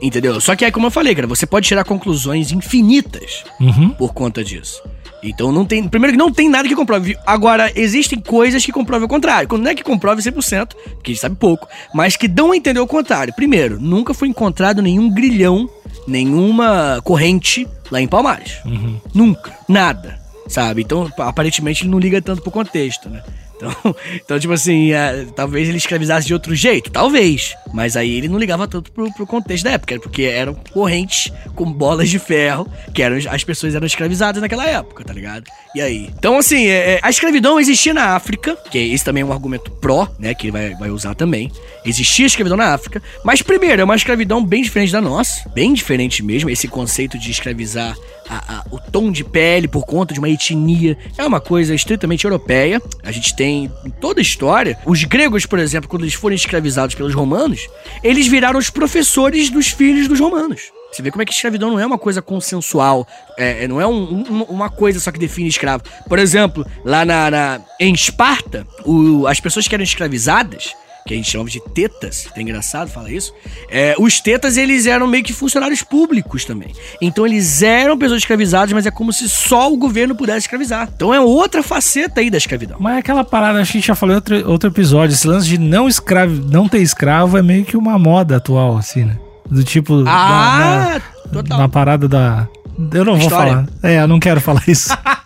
[0.00, 0.40] Entendeu?
[0.40, 3.90] Só que é como eu falei, cara, você pode tirar conclusões infinitas Uhum.
[3.90, 4.80] por conta disso.
[5.22, 5.88] Então não tem.
[5.88, 7.16] Primeiro que não tem nada que comprove.
[7.26, 9.48] Agora, existem coisas que comprovem o contrário.
[9.58, 12.78] Não é que comprove 100%, porque a gente sabe pouco, mas que dão a entender
[12.80, 13.34] o contrário.
[13.34, 15.68] Primeiro, nunca foi encontrado nenhum grilhão,
[16.06, 18.58] nenhuma corrente lá em Palmares.
[18.64, 19.00] Uhum.
[19.14, 19.52] Nunca.
[19.68, 20.18] Nada.
[20.48, 20.82] Sabe?
[20.82, 23.20] Então, aparentemente, ele não liga tanto pro contexto, né?
[23.56, 23.74] Então,
[24.14, 27.54] então tipo assim, é, talvez ele escravizasse de outro jeito, talvez.
[27.72, 31.70] Mas aí ele não ligava tanto pro, pro contexto da época, porque eram correntes com
[31.70, 35.44] bolas de ferro, que eram as pessoas eram escravizadas naquela época, tá ligado?
[35.74, 36.10] E aí?
[36.18, 39.70] Então, assim, é, é, a escravidão existia na África, que esse também é um argumento
[39.70, 41.50] pró, né, que ele vai, vai usar também.
[41.84, 46.22] Existia escravidão na África, mas primeiro, é uma escravidão bem diferente da nossa, bem diferente
[46.22, 47.96] mesmo, esse conceito de escravizar
[48.28, 52.24] a, a, o tom de pele por conta de uma etnia é uma coisa estritamente
[52.24, 52.80] europeia.
[53.02, 56.94] A gente tem em toda a história, os gregos, por exemplo, quando eles foram escravizados
[56.94, 57.68] pelos romanos,
[58.02, 60.72] eles viraram os professores dos filhos dos romanos.
[60.92, 63.06] Você vê como é que escravidão não é uma coisa consensual,
[63.36, 65.84] é, é não é um, um, uma coisa só que define escravo.
[66.08, 70.74] Por exemplo, lá na, na em Esparta, o, as pessoas que eram escravizadas,
[71.06, 73.32] que a gente chama de tetas, é engraçado falar isso.
[73.70, 76.74] É, os tetas, eles eram meio que funcionários públicos também.
[77.00, 80.90] Então eles eram pessoas escravizadas, mas é como se só o governo pudesse escravizar.
[80.94, 82.76] Então é outra faceta aí da escravidão.
[82.80, 85.26] Mas é aquela parada, acho que a gente já falou em outro, outro episódio, esse
[85.26, 89.16] lance de não, escravo, não ter escravo é meio que uma moda atual, assim, né?
[89.48, 90.02] Do tipo.
[90.06, 91.00] Ah, na, na,
[91.32, 91.58] total.
[91.58, 92.48] Na parada da.
[92.92, 93.66] Eu não vou falar.
[93.82, 94.90] É, eu não quero falar isso.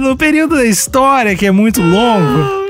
[0.00, 2.67] No período da história, que é muito longo.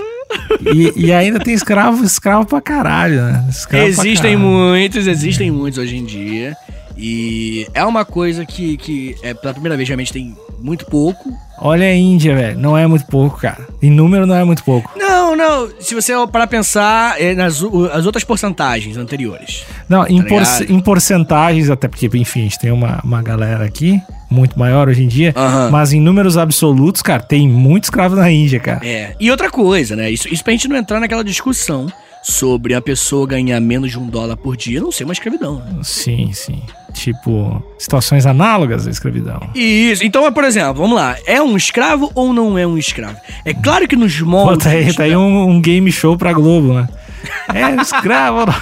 [0.75, 3.47] E, e, ainda tem escravo, escravo pra caralho, né?
[3.49, 4.39] Escravo existem caralho.
[4.39, 6.57] muitos, existem muitos hoje em dia.
[6.97, 11.33] E é uma coisa que, que é, pela primeira vez realmente tem muito pouco.
[11.61, 12.59] Olha a Índia, velho.
[12.59, 13.67] Não é muito pouco, cara.
[13.81, 14.91] Em número não é muito pouco.
[14.99, 15.71] Não, não.
[15.79, 17.63] Se você para pensar é, nas
[17.93, 19.65] as outras porcentagens anteriores.
[19.89, 23.65] Não, tá em, por, em porcentagens, até porque, enfim, a gente tem uma, uma galera
[23.65, 25.35] aqui muito maior hoje em dia.
[25.37, 25.71] Uhum.
[25.71, 28.87] Mas em números absolutos, cara, tem muito escravo na Índia, cara.
[28.87, 29.15] É.
[29.19, 30.11] E outra coisa, né?
[30.11, 31.87] Isso, isso pra gente não entrar naquela discussão
[32.23, 35.57] sobre a pessoa ganhar menos de um dólar por dia não ser uma escravidão.
[35.57, 35.81] Né?
[35.83, 36.61] Sim, sim.
[36.93, 39.41] Tipo, situações análogas à escravidão.
[39.55, 40.05] Isso.
[40.05, 41.17] Então, por exemplo, vamos lá.
[41.27, 43.17] É um escravo ou não é um escravo?
[43.45, 44.65] É claro que nos moldes...
[44.65, 46.89] Pô, tá aí, tá aí um, um, game show pra Globo, né?
[47.55, 48.53] É um escravo?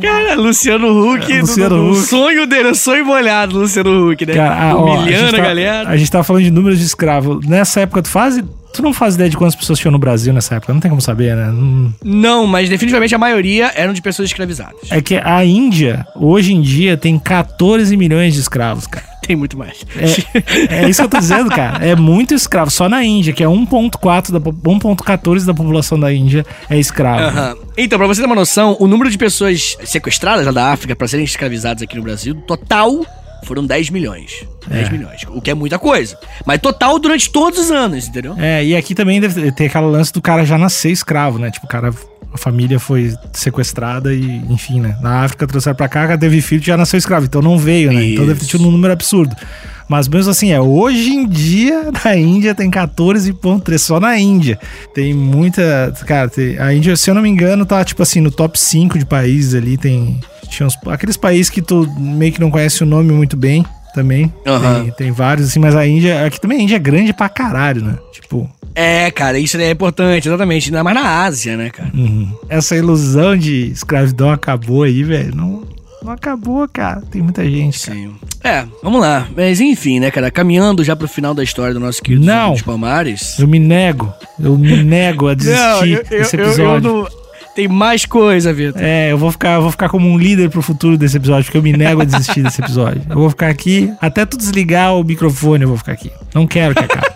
[0.00, 2.06] Cara, Luciano Huck, é, Luciano do, do, Huck.
[2.06, 4.34] sonho dele, o sonho molhado, Luciano Huck, né?
[4.34, 5.88] Cara, Humilhando a, a, tá, galera.
[5.88, 7.40] A gente tava falando de números de escravo.
[7.46, 8.42] Nessa época, tu faz
[8.72, 10.72] Tu não faz ideia de quantas pessoas tinham no Brasil nessa época?
[10.72, 11.52] Não tem como saber, né?
[11.52, 14.90] Não, não mas definitivamente a maioria eram de pessoas escravizadas.
[14.90, 19.11] É que a Índia, hoje em dia, tem 14 milhões de escravos, cara.
[19.26, 19.84] Tem muito mais.
[19.96, 21.84] É, é isso que eu tô dizendo, cara.
[21.84, 22.70] É muito escravo.
[22.70, 27.38] Só na Índia, que é 1.4 da 1.14 da população da Índia é escravo.
[27.38, 27.66] Uhum.
[27.76, 31.06] Então, pra você ter uma noção, o número de pessoas sequestradas lá da África para
[31.06, 33.06] serem escravizadas aqui no Brasil, total
[33.44, 34.44] foram 10 milhões.
[34.66, 34.90] 10 é.
[34.90, 35.22] milhões.
[35.28, 36.18] O que é muita coisa.
[36.44, 38.34] Mas total durante todos os anos, entendeu?
[38.38, 41.50] É, e aqui também deve ter aquela lance do cara já nascer escravo, né?
[41.50, 41.92] Tipo, o cara.
[42.32, 44.96] A família foi sequestrada e, enfim, né?
[45.02, 47.26] Na África trouxeram pra cá, teve filho já nasceu escravo.
[47.26, 48.02] Então não veio, né?
[48.02, 48.14] Isso.
[48.14, 49.36] Então deve ter tido um número absurdo.
[49.88, 54.58] Mas mesmo assim, é hoje em dia na Índia tem 14,3 só na Índia.
[54.94, 55.92] Tem muita.
[56.06, 58.98] Cara, tem, a Índia, se eu não me engano, tá tipo assim, no top 5
[58.98, 59.76] de países ali.
[59.76, 60.18] Tem.
[60.48, 64.32] Tinha uns, aqueles países que tu meio que não conhece o nome muito bem também.
[64.46, 64.84] Uhum.
[64.84, 66.24] Tem, tem, vários, assim, mas a Índia.
[66.24, 67.98] Aqui também a Índia é grande pra caralho, né?
[68.12, 68.50] Tipo.
[68.74, 70.68] É, cara, isso é importante, exatamente.
[70.68, 71.90] Ainda mais na Ásia, né, cara?
[71.94, 72.32] Uhum.
[72.48, 75.34] Essa ilusão de escravidão acabou aí, velho.
[75.34, 75.62] Não,
[76.02, 77.02] não acabou, cara.
[77.10, 77.78] Tem muita gente.
[77.78, 78.14] Sim.
[78.40, 78.58] Cara.
[78.62, 79.28] É, vamos lá.
[79.36, 80.30] Mas enfim, né, cara?
[80.30, 83.38] Caminhando já pro final da história do nosso querido não, Palmares.
[83.38, 84.12] Eu me nego.
[84.42, 86.88] Eu me nego a desistir não, eu, eu, desse episódio.
[86.88, 87.22] Eu, eu não...
[87.54, 88.82] Tem mais coisa, Vitor.
[88.82, 91.58] É, eu vou ficar, eu vou ficar como um líder pro futuro desse episódio, porque
[91.58, 93.02] eu me nego a desistir desse episódio.
[93.08, 96.10] Eu vou ficar aqui, até tu desligar o microfone, eu vou ficar aqui.
[96.34, 97.11] Não quero que acabe.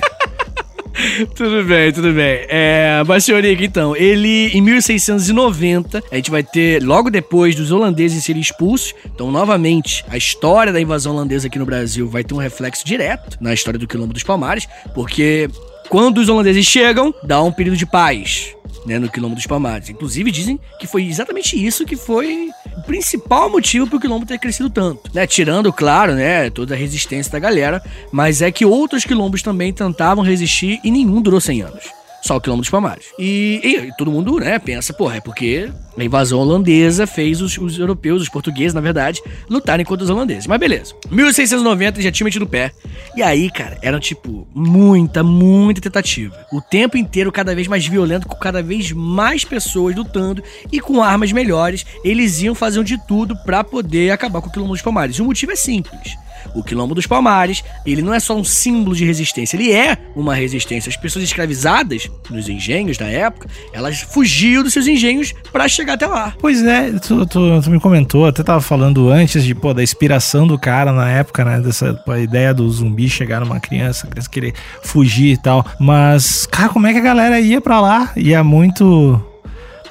[1.35, 2.47] Tudo bem, tudo bem.
[2.49, 8.41] É, Bastionic, então, ele em 1690, a gente vai ter, logo depois dos holandeses serem
[8.41, 12.85] expulsos, então, novamente, a história da invasão holandesa aqui no Brasil vai ter um reflexo
[12.85, 15.49] direto na história do Quilombo dos Palmares, porque
[15.89, 18.55] quando os holandeses chegam, dá um período de paz
[18.87, 19.91] né, no Quilombo dos Palmares.
[19.91, 24.39] Inclusive, dizem que foi exatamente isso que foi o principal motivo para o Quilombo ter
[24.39, 25.11] crescido tanto.
[25.13, 25.27] Né?
[25.27, 27.83] Tirando, claro, né, toda a resistência da galera,
[28.13, 32.41] mas é que outros quilombos também tentavam resistir e nenhum durou 100 anos só o
[32.41, 33.07] quilômetro dos Palmares.
[33.19, 37.79] E, e, todo mundo, né, pensa, porra, é porque a invasão holandesa fez os, os,
[37.79, 40.47] europeus, os portugueses, na verdade, lutarem contra os holandeses.
[40.47, 40.95] Mas beleza.
[41.11, 42.73] 1690 já tinha metido o pé.
[43.17, 46.37] E aí, cara, eram tipo muita, muita tentativa.
[46.53, 51.03] O tempo inteiro cada vez mais violento, com cada vez mais pessoas lutando e com
[51.03, 55.17] armas melhores, eles iam fazer de tudo para poder acabar com o quilômetro dos Palmares.
[55.17, 56.26] E o motivo é simples
[56.57, 60.35] o Quilombo dos Palmares, ele não é só um símbolo de resistência, ele é uma
[60.35, 60.89] resistência.
[60.89, 66.07] As pessoas escravizadas nos engenhos da época, elas fugiam dos seus engenhos para chegar até
[66.07, 66.35] lá.
[66.41, 70.47] Pois é, tu, tu, tu, me comentou, até tava falando antes de, pô, da inspiração
[70.47, 71.61] do cara na época, né?
[71.61, 75.65] Dessa pô, a ideia do zumbi chegar numa criança, criança querer fugir e tal.
[75.79, 78.13] Mas, cara, como é que a galera ia para lá?
[78.17, 79.23] Ia muito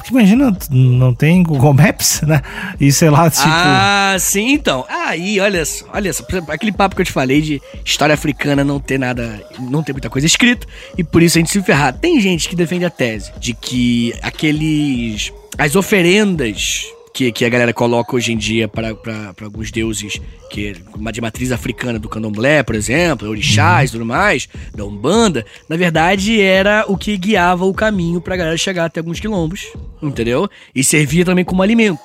[0.06, 2.40] porque imagina, não tem Google Maps, né?
[2.80, 3.48] E sei lá, tipo.
[3.48, 4.86] Ah, sim, então.
[4.88, 6.24] Aí, olha só, olha só.
[6.48, 9.42] Aquele papo que eu te falei de história africana não ter nada.
[9.60, 10.68] Não ter muita coisa escrita.
[10.96, 11.92] E por isso a gente se ferrar.
[11.94, 15.34] Tem gente que defende a tese de que aqueles.
[15.58, 16.86] As oferendas
[17.16, 18.94] que, que a galera coloca hoje em dia para
[19.42, 20.20] alguns deuses
[20.52, 20.76] que
[21.14, 26.42] de matriz africana do candomblé, por exemplo, orixás e tudo mais, da Umbanda, na verdade
[26.42, 30.50] era o que guiava o caminho pra galera chegar até alguns quilombos, entendeu?
[30.76, 31.98] E servia também como alimento,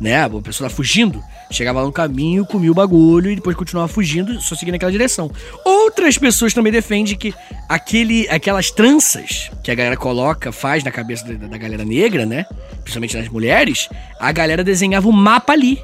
[0.00, 0.24] né?
[0.24, 4.38] A pessoa tá fugindo, Chegava lá no caminho, comia o bagulho e depois continuava fugindo,
[4.40, 5.30] só seguindo aquela direção.
[5.64, 7.34] Outras pessoas também defendem que
[7.68, 12.44] aquele, aquelas tranças que a galera coloca, faz na cabeça da, da galera negra, né?
[12.82, 13.88] Principalmente nas mulheres,
[14.20, 15.82] a galera desenhava o um mapa ali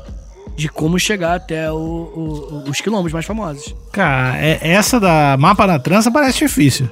[0.55, 3.75] de como chegar até o, o, os quilombos mais famosos.
[3.91, 6.91] Cara, é, essa da mapa na trança parece difícil.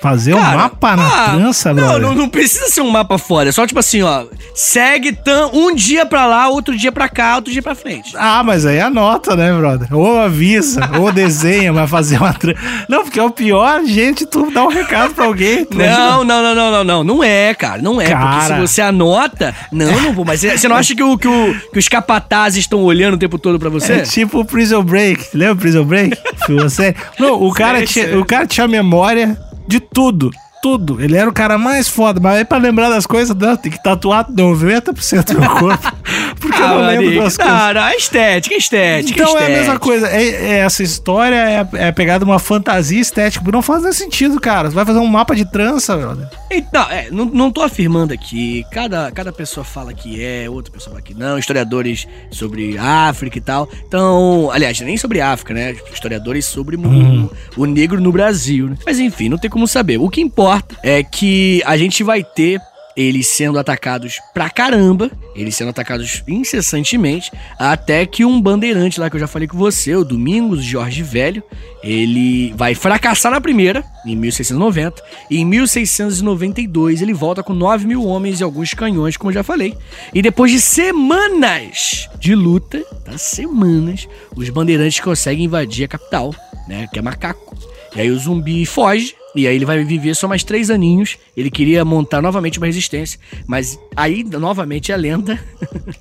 [0.00, 3.50] Fazer Cara, um mapa na ah, trança, não, não, não, precisa ser um mapa fora.
[3.50, 4.24] É só tipo assim, ó.
[4.54, 8.12] Segue tam, um dia pra lá, outro dia pra cá, outro dia pra frente.
[8.16, 9.88] Ah, mas aí anota, né, brother?
[9.94, 12.58] Ou avisa, ou desenha, mas fazer uma trança.
[12.88, 15.66] Não, porque é o pior, gente, tu dá um recado pra alguém.
[15.70, 17.04] Não, não, não, não, não, não.
[17.04, 17.82] Não é, cara.
[17.82, 18.06] Não é.
[18.06, 18.30] Cara...
[18.30, 19.54] Porque se você anota.
[19.70, 20.24] Não, não vou.
[20.24, 23.38] Mas você não acha que, o, que, o, que os capatazes estão olhando o tempo
[23.38, 23.92] todo pra você?
[23.92, 25.36] É tipo o Prison Break.
[25.36, 26.16] Lembra o Prison Break?
[26.48, 26.94] você.
[27.18, 29.38] Não, o cara, tinha, o cara tinha memória
[29.70, 30.30] de tudo
[30.60, 31.00] tudo.
[31.00, 32.20] Ele era o cara mais foda.
[32.20, 35.92] Mas aí pra lembrar das coisas, não, tem que tatuar 90% do meu corpo.
[36.40, 37.54] Porque ah, eu não lembro das coisas.
[37.54, 39.12] Não, não, é estética, estética.
[39.12, 39.50] Então estética.
[39.50, 40.08] é a mesma coisa.
[40.08, 43.50] É, é essa história é, é pegada uma fantasia estética.
[43.50, 44.70] Não faz sentido, cara.
[44.70, 46.28] Você vai fazer um mapa de trança, brother.
[46.50, 48.64] Então, é, não, não tô afirmando aqui.
[48.70, 51.38] Cada, cada pessoa fala que é, outra pessoa fala que não.
[51.38, 53.68] Historiadores sobre África e tal.
[53.86, 55.74] Então, aliás, nem sobre África, né?
[55.92, 57.28] Historiadores sobre hum.
[57.56, 58.68] o, o negro no Brasil.
[58.68, 58.76] Né?
[58.84, 59.98] Mas enfim, não tem como saber.
[59.98, 62.60] O que importa importa é que a gente vai ter
[62.96, 69.14] eles sendo atacados pra caramba, eles sendo atacados incessantemente, até que um bandeirante lá que
[69.14, 71.40] eu já falei com você, o Domingos Jorge Velho,
[71.84, 78.04] ele vai fracassar na primeira, em 1690, e em 1692 ele volta com 9 mil
[78.04, 79.78] homens e alguns canhões, como eu já falei.
[80.12, 83.16] E depois de semanas de luta, tá?
[83.16, 86.34] semanas, os bandeirantes conseguem invadir a capital,
[86.66, 87.56] né, que é Macaco.
[87.94, 91.16] E aí o zumbi foge, e aí ele vai viver só mais três aninhos.
[91.36, 93.18] Ele queria montar novamente uma resistência.
[93.46, 95.38] Mas aí, novamente, é a lenda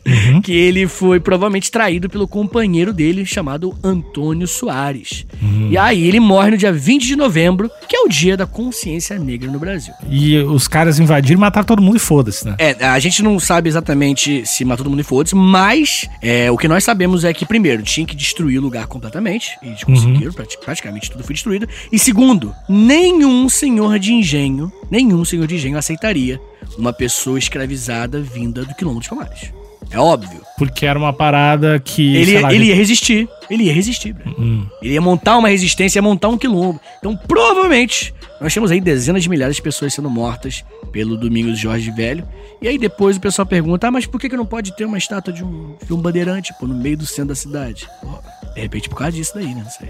[0.06, 0.42] uhum.
[0.42, 5.26] que ele foi provavelmente traído pelo companheiro dele, chamado Antônio Soares.
[5.42, 5.70] Uhum.
[5.72, 9.18] E aí ele morre no dia 20 de novembro, que é o dia da consciência
[9.20, 9.94] negra no Brasil.
[10.10, 12.56] E os caras invadiram e mataram todo mundo e foda-se, né?
[12.58, 16.58] É, a gente não sabe exatamente se matou todo mundo e foda-se, mas é, o
[16.58, 19.58] que nós sabemos é que, primeiro, tinha que destruir o lugar completamente.
[19.62, 20.46] E eles conseguiram, uhum.
[20.64, 21.68] praticamente tudo foi destruído.
[21.92, 26.40] E segundo, nem nenhum senhor de engenho, nenhum senhor de engenho aceitaria
[26.78, 29.52] uma pessoa escravizada vinda do quilombo dos Palmares.
[29.92, 30.42] É óbvio.
[30.58, 32.16] Porque era uma parada que.
[32.16, 33.28] Ele, lá, ele ia resistir.
[33.50, 34.66] Ele ia resistir, hum.
[34.82, 36.80] Ele ia montar uma resistência, ia montar um quilombo.
[37.00, 41.92] Então, provavelmente, nós temos aí dezenas de milhares de pessoas sendo mortas pelo Domingos Jorge
[41.92, 42.26] Velho.
[42.62, 44.98] E aí depois o pessoal pergunta: ah, mas por que, que não pode ter uma
[44.98, 47.90] estátua de um, de um bandeirante, pô, no meio do centro da cidade?
[48.02, 48.20] Pô,
[48.54, 49.62] de repente por causa disso daí, né?
[49.64, 49.90] Não sei.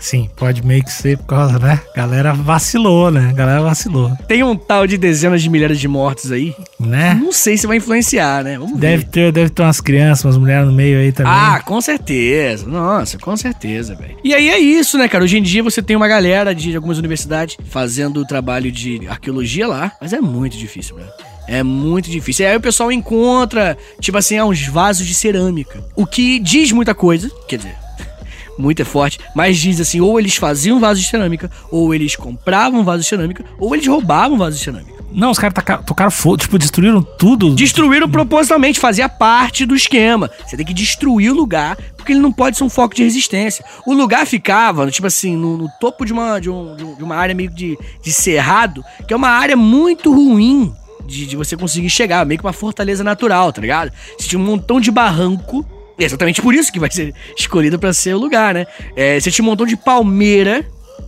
[0.00, 1.80] Sim, pode meio que ser por causa, né?
[1.94, 3.32] Galera vacilou, né?
[3.34, 4.16] Galera vacilou.
[4.28, 6.54] Tem um tal de dezenas de milhares de mortos aí.
[6.78, 7.18] Né?
[7.22, 8.58] Não sei se vai influenciar, né?
[8.58, 9.04] Vamos deve ver.
[9.10, 11.32] Ter, deve ter umas crianças, umas mulheres no meio aí também.
[11.32, 12.66] Ah, com certeza.
[12.66, 14.16] Nossa, com certeza, velho.
[14.22, 15.24] E aí é isso, né, cara?
[15.24, 19.66] Hoje em dia você tem uma galera de algumas universidades fazendo o trabalho de arqueologia
[19.66, 21.08] lá, mas é muito difícil, velho.
[21.48, 22.44] É muito difícil.
[22.44, 25.82] E aí o pessoal encontra, tipo assim, uns vasos de cerâmica.
[25.94, 27.76] O que diz muita coisa, quer dizer,
[28.58, 32.84] muito é forte, mas diz assim, ou eles faziam vaso de cerâmica, ou eles compravam
[32.84, 34.96] vaso de cerâmica, ou eles roubavam vaso de cerâmica.
[35.12, 35.54] Não, os caras
[35.86, 37.54] tocaram fogo, tipo, destruíram tudo.
[37.54, 40.30] Destruíram propositalmente, fazia parte do esquema.
[40.46, 43.64] Você tem que destruir o lugar, porque ele não pode ser um foco de resistência.
[43.86, 47.34] O lugar ficava, tipo assim, no, no topo de uma, de, um, de uma área
[47.34, 50.70] meio de, de cerrado, que é uma área muito ruim
[51.06, 53.92] de, de, você conseguir chegar, meio que uma fortaleza natural, tá ligado?
[54.18, 55.64] Você tinha um montão de barranco
[55.98, 58.66] é exatamente por isso que vai ser escolhido para ser o lugar, né?
[58.94, 60.64] É, você tinha um montão de palmeira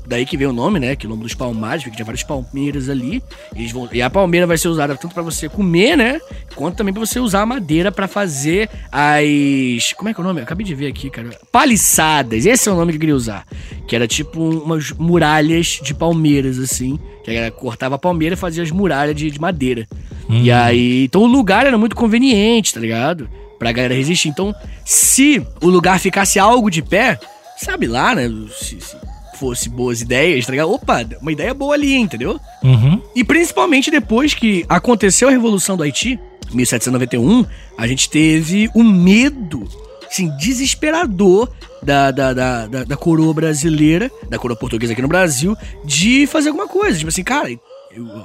[0.08, 0.96] Daí que vem o nome, né?
[0.96, 3.22] Quilombo dos Palmares, porque tinha várias palmeiras ali.
[3.54, 6.18] Eles vão, e a palmeira vai ser usada tanto pra você comer, né?
[6.54, 9.92] Quanto também pra você usar a madeira pra fazer as.
[9.92, 10.40] Como é que é o nome?
[10.40, 11.28] Eu acabei de ver aqui, cara.
[11.52, 12.46] Paliçadas.
[12.46, 13.46] Esse é o nome que eu queria usar.
[13.86, 16.98] Que era tipo umas muralhas de palmeiras, assim.
[17.22, 19.86] Que a galera cortava a palmeira e fazia as muralhas de, de madeira.
[20.30, 21.04] E aí.
[21.04, 23.28] Então o lugar era muito conveniente, tá ligado?
[23.58, 24.28] Pra galera resistir.
[24.28, 24.54] Então,
[24.84, 27.18] se o lugar ficasse algo de pé,
[27.56, 28.30] sabe lá, né?
[28.58, 28.96] Se, se
[29.38, 30.72] fosse boas ideias, tá ligado?
[30.72, 32.38] Opa, uma ideia boa ali, entendeu?
[32.62, 33.00] Uhum.
[33.14, 36.18] E principalmente depois que aconteceu a Revolução do Haiti,
[36.52, 37.44] 1791,
[37.76, 39.64] a gente teve o medo,
[40.10, 41.48] assim, desesperador
[41.82, 46.48] da, da, da, da, da coroa brasileira, da coroa portuguesa aqui no Brasil, de fazer
[46.48, 46.98] alguma coisa.
[46.98, 47.48] Tipo assim, cara,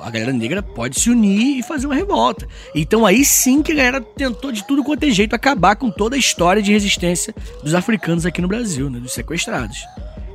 [0.02, 2.48] a galera negra pode se unir e fazer uma revolta.
[2.76, 6.16] Então aí sim que a galera tentou de tudo quanto é jeito acabar com toda
[6.16, 7.34] a história de resistência
[7.64, 9.00] dos africanos aqui no Brasil, né?
[9.00, 9.78] Dos sequestrados.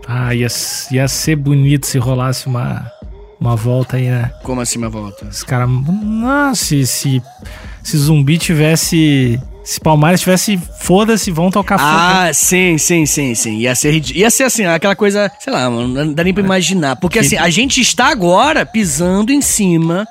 [0.06, 0.48] Ah, ia,
[0.90, 2.90] ia ser bonito se rolasse uma,
[3.38, 4.32] uma volta aí, né?
[4.42, 5.26] Como assim uma volta?
[5.26, 5.68] Os caras.
[5.68, 7.22] Nossa, se, se,
[7.82, 9.38] se zumbi tivesse.
[9.70, 10.58] Se Palmares tivesse.
[10.80, 11.90] Foda-se, vão tocar fogo.
[11.92, 13.58] Ah, sim, sim, sim, sim.
[13.58, 16.96] Ia ser, ia ser assim, aquela coisa, sei lá, mano, não dá nem pra imaginar.
[16.96, 20.06] Porque Que- assim, a gente está agora pisando em cima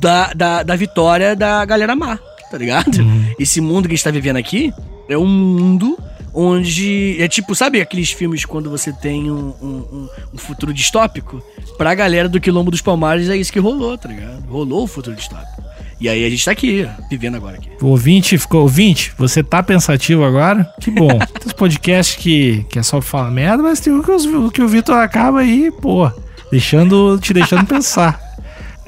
[0.00, 2.18] da, da, da vitória da galera má,
[2.50, 2.98] tá ligado?
[3.38, 4.72] Esse mundo que a gente tá vivendo aqui
[5.06, 5.98] é um mundo
[6.32, 7.16] onde.
[7.20, 11.42] É tipo, sabe aqueles filmes quando você tem um, um- um futuro distópico?
[11.76, 14.44] Pra galera do Quilombo dos Palmares é isso que rolou, tá ligado?
[14.48, 15.53] Rolou o futuro distópico.
[16.00, 17.68] E aí a gente tá aqui, vivendo agora aqui.
[17.80, 18.62] O ouvinte ficou.
[18.62, 20.68] Ouvinte, você tá pensativo agora?
[20.80, 21.08] Que bom.
[21.18, 24.60] Tem uns podcasts que, que é só falar merda, mas tem um que, os- que
[24.62, 26.10] o Vitor acaba aí, pô,
[26.50, 28.20] deixando, te deixando pensar.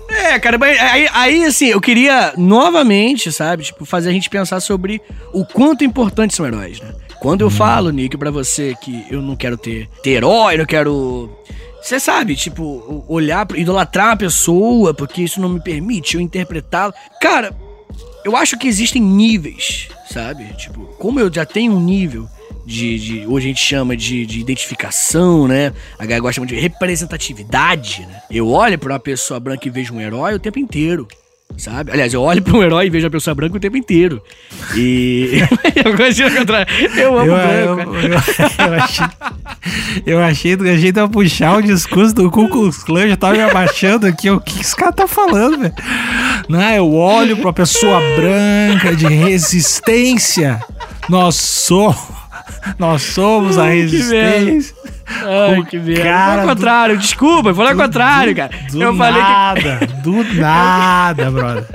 [0.09, 4.61] É, cara, mas aí, aí, assim, eu queria novamente, sabe, tipo, fazer a gente pensar
[4.61, 5.03] sobre
[5.33, 6.93] o quanto importantes são heróis, né?
[7.19, 11.29] Quando eu falo, Nick, pra você que eu não quero ter, ter herói, não quero.
[11.87, 16.93] Você sabe, tipo, olhar, idolatrar uma pessoa, porque isso não me permite eu interpretá-la.
[17.23, 17.57] Cara,
[18.25, 20.47] eu acho que existem níveis, sabe?
[20.57, 22.29] Tipo, como eu já tenho um nível
[22.65, 22.99] de.
[22.99, 25.73] de- hoje a gente chama de, de identificação, né?
[25.97, 28.21] A galera gosta de representatividade, né?
[28.29, 31.07] Eu olho pra uma pessoa branca e vejo um herói o tempo inteiro.
[31.57, 31.91] Sabe?
[31.91, 34.23] Aliás, eu olho pra um herói e vejo a pessoa branca o tempo inteiro.
[34.75, 35.41] E.
[35.85, 36.67] eu gosto de encontrar.
[36.97, 37.95] Eu amo Eu, branco.
[37.97, 38.11] eu, eu,
[38.67, 39.07] eu achei,
[40.07, 43.35] eu achei que a gente ia puxar o discurso do Ku Klux Klan, já tava
[43.35, 44.29] me abaixando aqui.
[44.31, 45.75] O que esse cara tá falando, velho?
[46.49, 50.61] Não, eu olho pra pessoa branca de resistência.
[51.09, 51.97] Nós somos.
[52.79, 54.75] Nós somos a resistência.
[55.07, 56.03] Ai, que merda.
[56.03, 58.51] cara Foi ao contrário, desculpa, foi ao contrário, cara.
[58.71, 59.29] Do eu falei que.
[59.29, 61.67] nada, do nada, brother.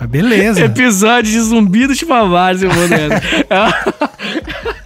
[0.00, 0.64] Mas beleza.
[0.64, 3.20] Episódio de zumbi dos palmares, eu vou nessa.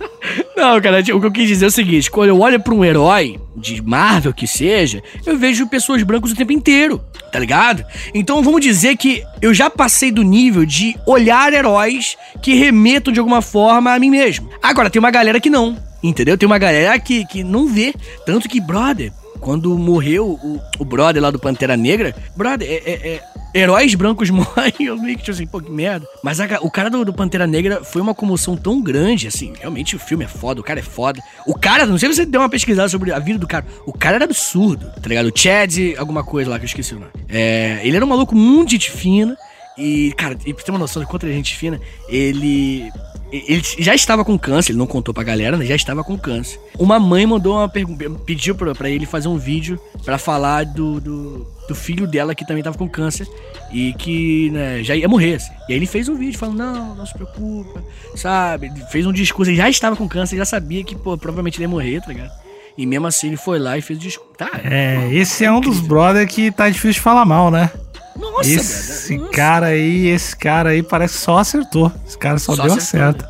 [0.56, 2.84] Não, cara, o que eu quis dizer é o seguinte: quando eu olho pra um
[2.84, 7.84] herói, de Marvel que seja, eu vejo pessoas brancas o tempo inteiro, tá ligado?
[8.14, 13.20] Então vamos dizer que eu já passei do nível de olhar heróis que remetam de
[13.20, 14.48] alguma forma a mim mesmo.
[14.62, 16.36] Agora, tem uma galera que não, entendeu?
[16.36, 17.94] Tem uma galera que, que não vê.
[18.26, 23.08] Tanto que, brother, quando morreu o, o brother lá do Pantera Negra, brother, é, é-
[23.14, 23.22] é-
[23.54, 26.06] heróis brancos morrem, eu meio que tipo assim, pô, que merda.
[26.22, 29.94] Mas a o cara do, do Pantera Negra foi uma comoção tão grande, assim, realmente
[29.96, 31.20] o filme é foda, o cara é foda.
[31.46, 33.92] O cara, não sei se você deu uma pesquisada sobre a vida do cara, o
[33.92, 35.26] cara era absurdo, tá ligado?
[35.26, 37.12] O Chad, alguma coisa lá que eu esqueci o nome.
[37.28, 39.36] É, ele era um maluco muito gente fina.
[39.76, 42.90] E, cara, e pra ter uma noção de quanto ele é gente fina, ele.
[43.32, 46.60] Ele já estava com câncer, ele não contou pra galera, mas já estava com câncer.
[46.78, 51.00] Uma mãe mandou uma pergunta, pediu pra, pra ele fazer um vídeo pra falar do,
[51.00, 53.26] do, do filho dela que também tava com câncer
[53.72, 55.36] e que né, já ia morrer.
[55.36, 55.52] assim.
[55.68, 57.82] E aí ele fez um vídeo falando: Não, não se preocupa,
[58.14, 58.66] sabe?
[58.66, 61.64] Ele fez um discurso, ele já estava com câncer, já sabia que, pô, provavelmente ele
[61.64, 62.30] ia morrer, tá ligado?
[62.76, 64.32] E mesmo assim ele foi lá e fez o discurso.
[64.36, 67.70] Tá, É, esse é um dos brother que tá difícil de falar mal, né?
[68.18, 69.30] Nossa, esse nossa.
[69.32, 71.92] cara aí, esse cara aí parece que só acertou.
[72.06, 73.24] Esse cara só, Só deu acertou, certo.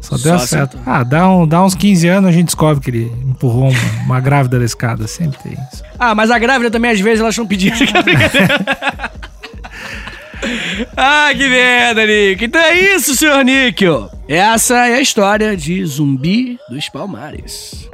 [0.00, 0.76] Só Só deu certo.
[0.76, 0.80] acertou.
[0.86, 4.20] Ah, dá, um, dá uns 15 anos a gente descobre que ele empurrou uma, uma
[4.20, 5.06] grávida da escada.
[5.06, 5.82] Sempre tem isso.
[5.98, 7.76] Ah, mas a grávida também, às vezes, elas estão pedindo.
[10.96, 12.44] ah, que merda, Nick.
[12.44, 14.10] Então é isso, senhor Níquel.
[14.28, 17.88] Essa é a história de Zumbi dos Palmares.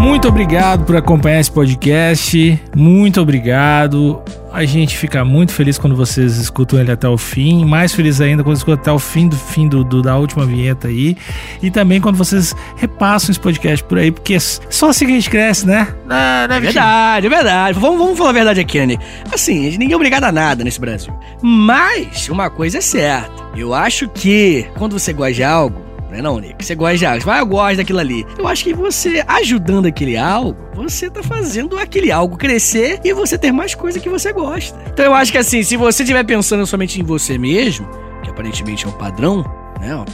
[0.00, 2.62] Muito obrigado por acompanhar esse podcast.
[2.74, 4.22] Muito obrigado.
[4.52, 7.64] A gente fica muito feliz quando vocês escutam ele até o fim.
[7.64, 10.88] Mais feliz ainda quando escutam até o fim do fim do, do, da última vinheta
[10.88, 11.16] aí.
[11.62, 15.28] E também quando vocês repassam esse podcast por aí, porque só assim que a gente
[15.30, 15.88] cresce, né?
[16.06, 17.78] Não, não é verdade, é verdade.
[17.78, 18.98] Vamos, vamos falar a verdade aqui, Anny.
[19.32, 21.12] Assim, ninguém é obrigado a nada nesse Brasil.
[21.42, 23.32] Mas uma coisa é certa.
[23.56, 26.64] Eu acho que quando você gosta de algo, não é não, Nick?
[26.64, 28.26] Você gosta de algo, vai, eu gosto daquilo ali.
[28.38, 33.36] Eu acho que você, ajudando aquele algo, você tá fazendo aquele algo crescer e você
[33.36, 34.78] ter mais coisa que você gosta.
[34.92, 37.86] Então eu acho que assim, se você estiver pensando somente em você mesmo,
[38.22, 39.44] que aparentemente é um padrão,
[39.80, 40.04] né?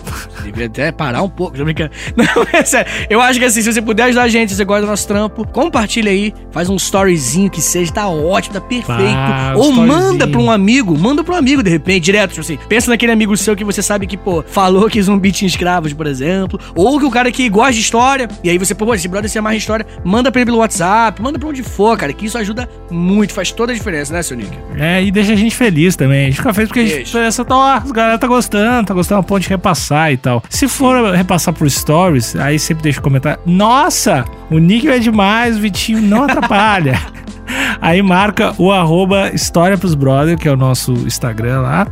[0.45, 1.91] Devia até parar um pouco, já brincando.
[2.17, 2.91] Não, é sério.
[3.09, 5.07] Eu acho que assim, se você puder ajudar a gente, se você gosta do nosso
[5.07, 9.15] trampo, compartilha aí, faz um storyzinho que seja, tá ótimo, tá perfeito.
[9.17, 12.59] Ah, Ou manda pra um amigo, manda pra um amigo de repente, direto, tipo assim.
[12.69, 16.07] Pensa naquele amigo seu que você sabe que, pô, falou que zumbi tinha escravos, por
[16.07, 16.59] exemplo.
[16.75, 19.39] Ou que o cara que gosta de história, e aí você, pô, esse brother se
[19.39, 22.69] amarra história, manda pra ele pelo WhatsApp, manda pra onde for, cara, que isso ajuda
[22.91, 24.51] muito, faz toda a diferença, né, seu Nick?
[24.77, 26.23] É, e deixa a gente feliz também.
[26.23, 28.95] A gente fica feliz porque a gente pensa, tá, ó, a galera tá gostando, tá
[28.95, 30.43] gostando, a ponte repassar e tal.
[30.49, 33.41] Se for repassar por stories, aí sempre deixa o comentário.
[33.47, 37.01] Nossa, o níquel é demais, o Vitinho não atrapalha.
[37.81, 41.87] Aí marca o arroba História pros Brother, que é o nosso Instagram lá.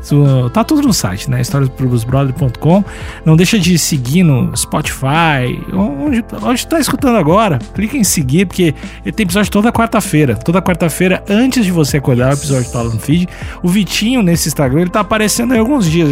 [0.53, 1.41] Tá tudo no site, né?
[1.41, 2.85] historiasprosbrother.com.
[3.25, 7.59] Não deixa de seguir no Spotify, onde, onde tá escutando agora.
[7.75, 8.75] Clica em seguir, porque
[9.15, 10.35] tem episódio toda quarta-feira.
[10.37, 13.29] Toda quarta-feira, antes de você acordar, o episódio tá lá no feed.
[13.63, 16.09] O Vitinho, nesse Instagram, ele tá aparecendo aí alguns dias.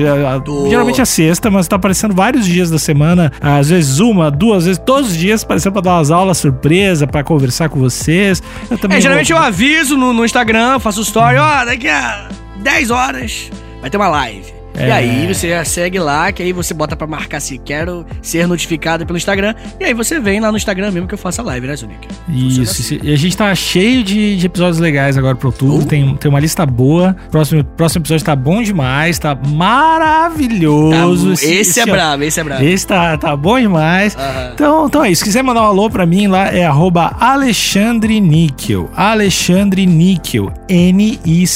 [0.68, 3.32] Geralmente é sexta, mas tá aparecendo vários dias da semana.
[3.40, 7.22] Às vezes uma, duas vezes, todos os dias, aparecendo pra dar umas aulas surpresa, pra
[7.22, 8.42] conversar com vocês.
[8.70, 12.90] Eu também é, geralmente eu aviso no, no Instagram, faço story, ó, daqui a 10
[12.90, 14.59] horas vai ter uma live.
[14.80, 14.88] É.
[14.88, 19.04] E aí você segue lá, que aí você bota pra marcar se quero ser notificado
[19.06, 19.54] pelo Instagram.
[19.78, 22.08] E aí você vem lá no Instagram mesmo que eu faço a live, né, Zunik?
[22.28, 22.98] Isso, assim.
[23.02, 25.84] e a gente tá cheio de, de, episódios legais agora pro outubro.
[25.84, 25.86] Uh.
[25.86, 27.16] Tem, tem uma lista boa.
[27.30, 31.28] Próximo, próximo episódio tá bom demais, tá maravilhoso.
[31.28, 32.64] Tá, esse, esse, esse, é brabo, esse é brabo.
[32.64, 34.16] Esse tá, tá bom demais.
[34.54, 35.20] Então, então é isso.
[35.20, 38.88] Se quiser mandar um alô pra mim lá, é arroba Alexandre Níquel.
[38.94, 40.52] Alexandre Níquel.
[40.68, 41.50] N-I-C-K-E-L.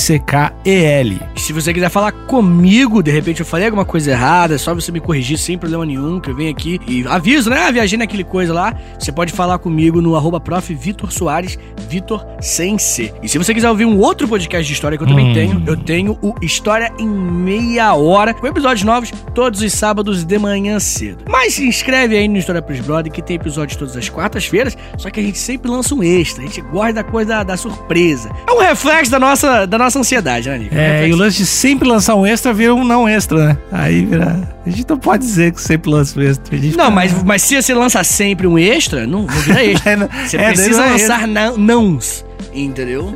[1.36, 4.90] Se você quiser falar comigo, de repente eu falei alguma coisa errada, é só você
[4.92, 7.70] me corrigir sem problema nenhum, que eu venho aqui e aviso, né?
[7.72, 8.74] Viajei naquele coisa lá.
[8.98, 10.74] Você pode falar comigo no arroba prof.
[10.74, 11.58] Vitor Soares,
[11.88, 13.12] Vitor sem C.
[13.22, 15.34] E se você quiser ouvir um outro podcast de história que eu também hum.
[15.34, 20.38] tenho, eu tenho o História em Meia Hora, com episódios novos todos os sábados de
[20.38, 21.24] manhã cedo.
[21.28, 25.10] Mas se inscreve aí no História Pros Brother, que tem episódios todas as quartas-feiras, só
[25.10, 28.30] que a gente sempre lança um extra, a gente gosta da coisa da, da surpresa.
[28.46, 30.74] É um reflexo da nossa, da nossa ansiedade, né, Nico?
[30.74, 33.58] É, é e o lance de sempre lançar um extra vira um não extra, né?
[33.72, 34.56] Aí vira.
[34.64, 36.56] A gente não pode dizer que sempre lança um extra.
[36.76, 39.92] não, mas, mas se você lança sempre um extra, não, não vira extra.
[39.92, 42.24] É, você é, precisa é lançar não, nãos.
[42.52, 43.14] Entendeu?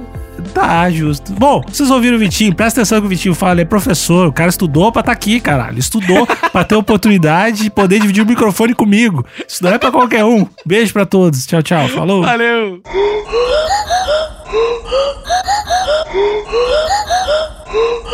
[0.52, 1.32] Tá, justo.
[1.32, 2.54] Bom, vocês ouviram o Vitinho?
[2.54, 4.28] Presta atenção que o Vitinho fala, ele é professor.
[4.28, 5.78] O cara estudou pra estar tá aqui, caralho.
[5.78, 9.24] Estudou pra ter oportunidade de poder dividir o microfone comigo.
[9.46, 10.46] Isso não é pra qualquer um.
[10.64, 11.46] Beijo pra todos.
[11.46, 11.88] Tchau, tchau.
[11.88, 12.22] Falou.
[12.22, 12.80] Valeu.
[17.70, 18.08] Oh,